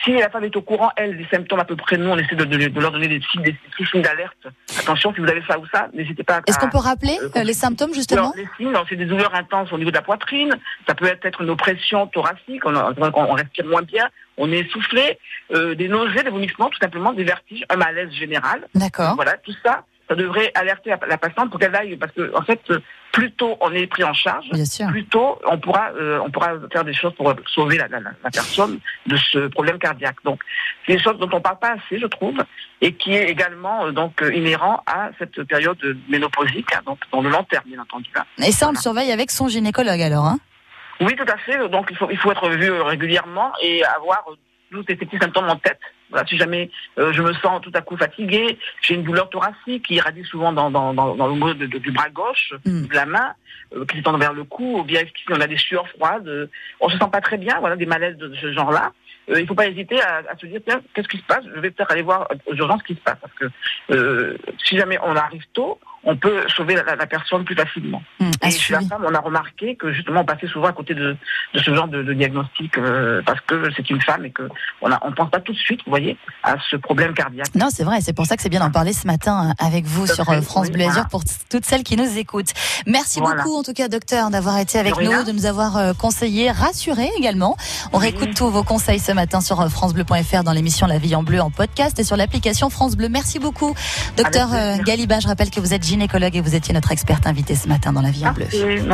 si 0.03 0.11
la 0.13 0.29
femme 0.29 0.43
est 0.43 0.55
au 0.55 0.61
courant, 0.61 0.91
elle, 0.97 1.17
des 1.17 1.25
symptômes 1.31 1.59
à 1.59 1.65
peu 1.65 1.75
près, 1.75 1.97
nous, 1.97 2.09
on 2.09 2.17
essaie 2.17 2.35
de, 2.35 2.45
de- 2.45 2.67
de 2.67 2.79
leur 2.79 2.91
donner 2.91 3.07
des 3.07 3.21
signes, 3.31 3.43
des 3.43 3.53
petits 3.53 3.85
signes 3.89 4.01
d'alerte. 4.01 4.47
Attention, 4.79 5.13
si 5.13 5.19
vous 5.21 5.27
avez 5.29 5.43
ça 5.47 5.57
ou 5.59 5.65
ça, 5.67 5.87
n'hésitez 5.93 6.23
pas 6.23 6.35
à... 6.37 6.41
Est-ce 6.47 6.59
qu'on 6.59 6.69
peut 6.69 6.77
rappeler 6.77 7.17
euh, 7.21 7.29
euh, 7.37 7.43
les 7.43 7.53
symptômes 7.53 7.93
justement 7.93 8.31
alors, 8.31 8.33
les 8.35 8.47
signes, 8.57 8.73
c'est 8.89 8.95
des 8.95 9.05
douleurs 9.05 9.33
intenses 9.35 9.71
au 9.71 9.77
niveau 9.77 9.91
de 9.91 9.95
la 9.95 10.01
poitrine, 10.01 10.55
ça 10.87 10.95
peut 10.95 11.05
être 11.21 11.41
une 11.41 11.49
oppression 11.49 12.07
thoracique, 12.07 12.65
on, 12.65 12.75
on- 12.75 13.11
on 13.13 13.33
respire 13.33 13.65
moins 13.65 13.81
bien, 13.83 14.07
on 14.37 14.51
est 14.51 14.59
essoufflé, 14.59 15.19
euh, 15.53 15.75
des 15.75 15.87
nausées, 15.87 16.23
des 16.23 16.29
vomissements, 16.29 16.69
tout 16.69 16.79
simplement, 16.81 17.13
des 17.13 17.23
vertiges, 17.23 17.63
un 17.69 17.75
malaise 17.75 18.11
général. 18.11 18.67
D'accord. 18.73 19.15
Voilà, 19.15 19.33
tout 19.37 19.53
ça, 19.63 19.83
ça 20.09 20.15
devrait 20.15 20.51
alerter 20.55 20.89
la, 20.89 20.99
la 21.07 21.17
patiente 21.17 21.49
pour 21.49 21.59
qu'elle 21.59 21.75
aille, 21.75 21.95
parce 21.95 22.11
que 22.11 22.35
en 22.35 22.41
fait, 22.41 22.61
plus 23.11 23.31
tôt 23.31 23.57
on 23.61 23.71
est 23.71 23.87
pris 23.87 24.03
en 24.03 24.13
charge, 24.13 24.45
plus 24.89 25.05
tôt 25.05 25.39
on 25.45 25.57
pourra, 25.59 25.91
euh, 25.95 26.19
on 26.25 26.29
pourra 26.29 26.53
faire 26.71 26.83
des 26.83 26.93
choses 26.93 27.13
pour 27.15 27.33
sauver 27.47 27.77
la, 27.77 27.87
la, 27.87 27.99
la- 27.99 28.31
personne 28.31 28.79
de 29.05 29.15
ce 29.17 29.47
problème 29.47 29.77
cardiaque. 29.79 30.17
Donc, 30.25 30.41
c'est 30.85 30.93
des 30.97 30.99
choses 31.01 31.17
dont 31.19 31.29
on 31.31 31.39
parle 31.41 31.59
pas 31.59 31.73
assez, 31.73 31.99
je 31.99 32.07
trouve, 32.07 32.37
et 32.81 32.93
qui 32.93 33.13
est 33.13 33.29
également 33.29 33.85
euh, 33.85 33.91
donc 33.91 34.23
inhérent 34.33 34.83
à 34.85 35.09
cette 35.19 35.41
période 35.43 35.77
ménopausique, 36.09 36.73
hein, 36.75 36.81
donc 36.85 36.99
dans 37.11 37.21
le 37.21 37.29
long 37.29 37.43
terme, 37.43 37.63
bien 37.67 37.79
entendu. 37.79 38.09
hein. 38.15 38.23
Et 38.39 38.51
ça, 38.51 38.67
on 38.67 38.71
le 38.71 38.77
surveille 38.77 39.11
avec 39.11 39.31
son 39.31 39.47
gynécologue 39.47 40.01
alors. 40.01 40.25
Hein 40.25 40.39
Oui, 40.99 41.15
tout 41.15 41.25
à 41.31 41.37
fait. 41.37 41.69
Donc, 41.69 41.87
il 41.91 41.97
faut, 41.97 42.09
il 42.11 42.17
faut 42.17 42.31
être 42.31 42.49
vu 42.49 42.69
euh, 42.71 42.83
régulièrement 42.83 43.51
et 43.61 43.83
avoir 43.85 44.25
tous 44.71 44.83
ces 44.87 44.95
petits 44.95 45.17
symptômes 45.17 45.49
en 45.49 45.55
tête. 45.57 45.79
Voilà, 46.13 46.27
si 46.27 46.37
jamais 46.37 46.69
euh, 46.99 47.11
je 47.11 47.23
me 47.23 47.33
sens 47.33 47.59
tout 47.61 47.71
à 47.73 47.81
coup 47.81 47.97
fatigué, 47.97 48.59
j'ai 48.83 48.93
une 48.93 49.01
douleur 49.03 49.29
thoracique 49.31 49.87
qui 49.87 49.95
irradie 49.95 50.23
souvent 50.25 50.53
dans, 50.53 50.69
dans, 50.69 50.93
dans, 50.93 51.15
dans 51.15 51.27
le 51.27 51.33
milieu 51.33 51.55
de- 51.55 51.65
de- 51.65 51.79
du 51.79 51.91
bras 51.91 52.09
gauche, 52.09 52.53
Mm. 52.65 52.85
de 52.85 52.93
la 52.93 53.05
main, 53.07 53.33
euh, 53.75 53.83
qui 53.85 53.97
s'étend 53.97 54.15
vers 54.19 54.33
le 54.33 54.43
cou, 54.43 54.77
ou 54.79 54.83
bien 54.83 54.99
si 55.01 55.23
on 55.31 55.41
a 55.41 55.47
des 55.47 55.57
sueurs 55.57 55.87
froides, 55.89 56.27
euh, 56.27 56.45
on 56.79 56.87
se 56.89 56.97
sent 56.99 57.09
pas 57.11 57.19
très 57.21 57.39
bien, 57.39 57.59
voilà, 57.59 57.75
des 57.75 57.87
malaises 57.87 58.17
de 58.17 58.31
ce 58.35 58.53
genre-là. 58.53 58.91
Euh, 59.29 59.39
il 59.41 59.47
faut 59.47 59.55
pas 59.55 59.67
hésiter 59.67 59.99
à, 60.01 60.21
à 60.29 60.37
se 60.37 60.45
dire, 60.45 60.59
tiens, 60.67 60.81
qu'est-ce 60.93 61.07
qui 61.07 61.17
se 61.17 61.23
passe? 61.23 61.43
Je 61.55 61.59
vais 61.61 61.71
peut-être 61.71 61.91
aller 61.91 62.01
voir 62.01 62.27
aux 62.45 62.53
urgences 62.53 62.81
ce 62.81 62.87
qui 62.93 62.95
se 62.95 62.99
passe. 63.01 63.17
Parce 63.21 63.33
que 63.33 64.37
si 64.65 64.77
jamais 64.77 64.97
on 65.01 65.15
arrive 65.15 65.43
tôt, 65.53 65.79
on 66.05 66.17
peut 66.17 66.43
sauver 66.49 66.75
la, 66.75 67.07
personne 67.07 67.45
plus 67.45 67.55
facilement. 67.55 68.03
À 68.41 68.49
Et 68.49 68.51
chez 68.51 68.73
la 68.73 68.81
femme, 68.81 69.05
on 69.07 69.15
a 69.15 69.19
remarqué 69.21 69.77
que 69.77 69.93
justement, 69.93 70.19
on 70.21 70.25
passait 70.25 70.47
souvent 70.47 70.67
à 70.67 70.73
côté 70.73 70.93
de, 70.93 71.15
de 71.53 71.59
ce 71.59 71.73
genre 71.73 71.87
de, 71.87 72.03
de 72.03 72.11
diagnostic 72.13 72.77
euh, 72.77 73.21
parce 73.25 73.39
que 73.41 73.71
c'est 73.77 73.89
une 73.89 74.01
femme 74.01 74.25
et 74.25 74.31
que 74.31 74.49
on 74.81 74.91
a, 74.91 74.99
on 75.03 75.13
pense 75.13 75.29
pas 75.31 75.39
tout 75.39 75.53
de 75.53 75.57
suite, 75.57 75.79
vous 75.85 75.89
voyez, 75.91 76.02
à 76.43 76.55
ce 76.69 76.75
problème 76.75 77.13
cardiaque. 77.13 77.53
Non, 77.55 77.67
c'est 77.73 77.83
vrai, 77.83 77.99
c'est 78.01 78.13
pour 78.13 78.25
ça 78.25 78.35
que 78.35 78.41
c'est 78.43 78.49
bien 78.49 78.59
d'en 78.59 78.71
parler 78.71 78.93
ce 78.93 79.07
matin 79.07 79.49
euh, 79.59 79.65
avec 79.65 79.85
vous 79.85 80.07
sur 80.07 80.25
fait, 80.25 80.35
euh, 80.37 80.41
France 80.41 80.67
oui, 80.67 80.73
Bleu 80.73 80.81
Azur 80.83 80.93
voilà. 80.93 81.09
pour 81.09 81.23
toutes 81.49 81.65
celles 81.65 81.83
qui 81.83 81.95
nous 81.97 82.17
écoutent. 82.17 82.51
Merci 82.87 83.19
Voilà. 83.19 83.43
beaucoup 83.43 83.57
en 83.57 83.63
tout 83.63 83.73
cas 83.73 83.87
docteur 83.87 84.29
d'avoir 84.29 84.57
été 84.57 84.77
avec 84.79 84.95
nous, 84.99 85.23
de 85.23 85.31
nous 85.31 85.45
avoir 85.45 85.77
euh, 85.77 85.93
conseillé, 85.93 86.51
rassuré 86.51 87.09
également. 87.17 87.55
On 87.93 87.97
Oui. 87.99 88.03
réécoute 88.09 88.33
tous 88.35 88.49
vos 88.49 88.63
conseils 88.63 88.99
ce 88.99 89.11
matin 89.11 89.41
sur 89.41 89.69
francebleu.fr 89.69 90.43
dans 90.43 90.51
l'émission 90.53 90.87
La 90.87 90.97
vie 90.97 91.15
en 91.15 91.23
bleu 91.23 91.41
en 91.41 91.49
podcast 91.51 91.99
et 91.99 92.03
sur 92.03 92.17
l'application 92.17 92.69
France 92.69 92.95
Bleu. 92.95 93.09
Merci 93.09 93.39
beaucoup 93.39 93.73
docteur 94.17 94.49
Galiba, 94.85 95.19
je 95.19 95.27
rappelle 95.27 95.49
que 95.49 95.59
vous 95.59 95.73
êtes 95.73 95.83
gynécologue 95.83 96.35
et 96.35 96.41
vous 96.41 96.55
étiez 96.55 96.73
notre 96.73 96.91
experte 96.91 97.25
invitée 97.27 97.55
ce 97.55 97.67
matin 97.67 97.93
dans 97.93 98.01
La 98.01 98.11
vie 98.11 98.27
en 98.27 98.33
bleu. 98.33 98.45
Merci. 98.51 98.87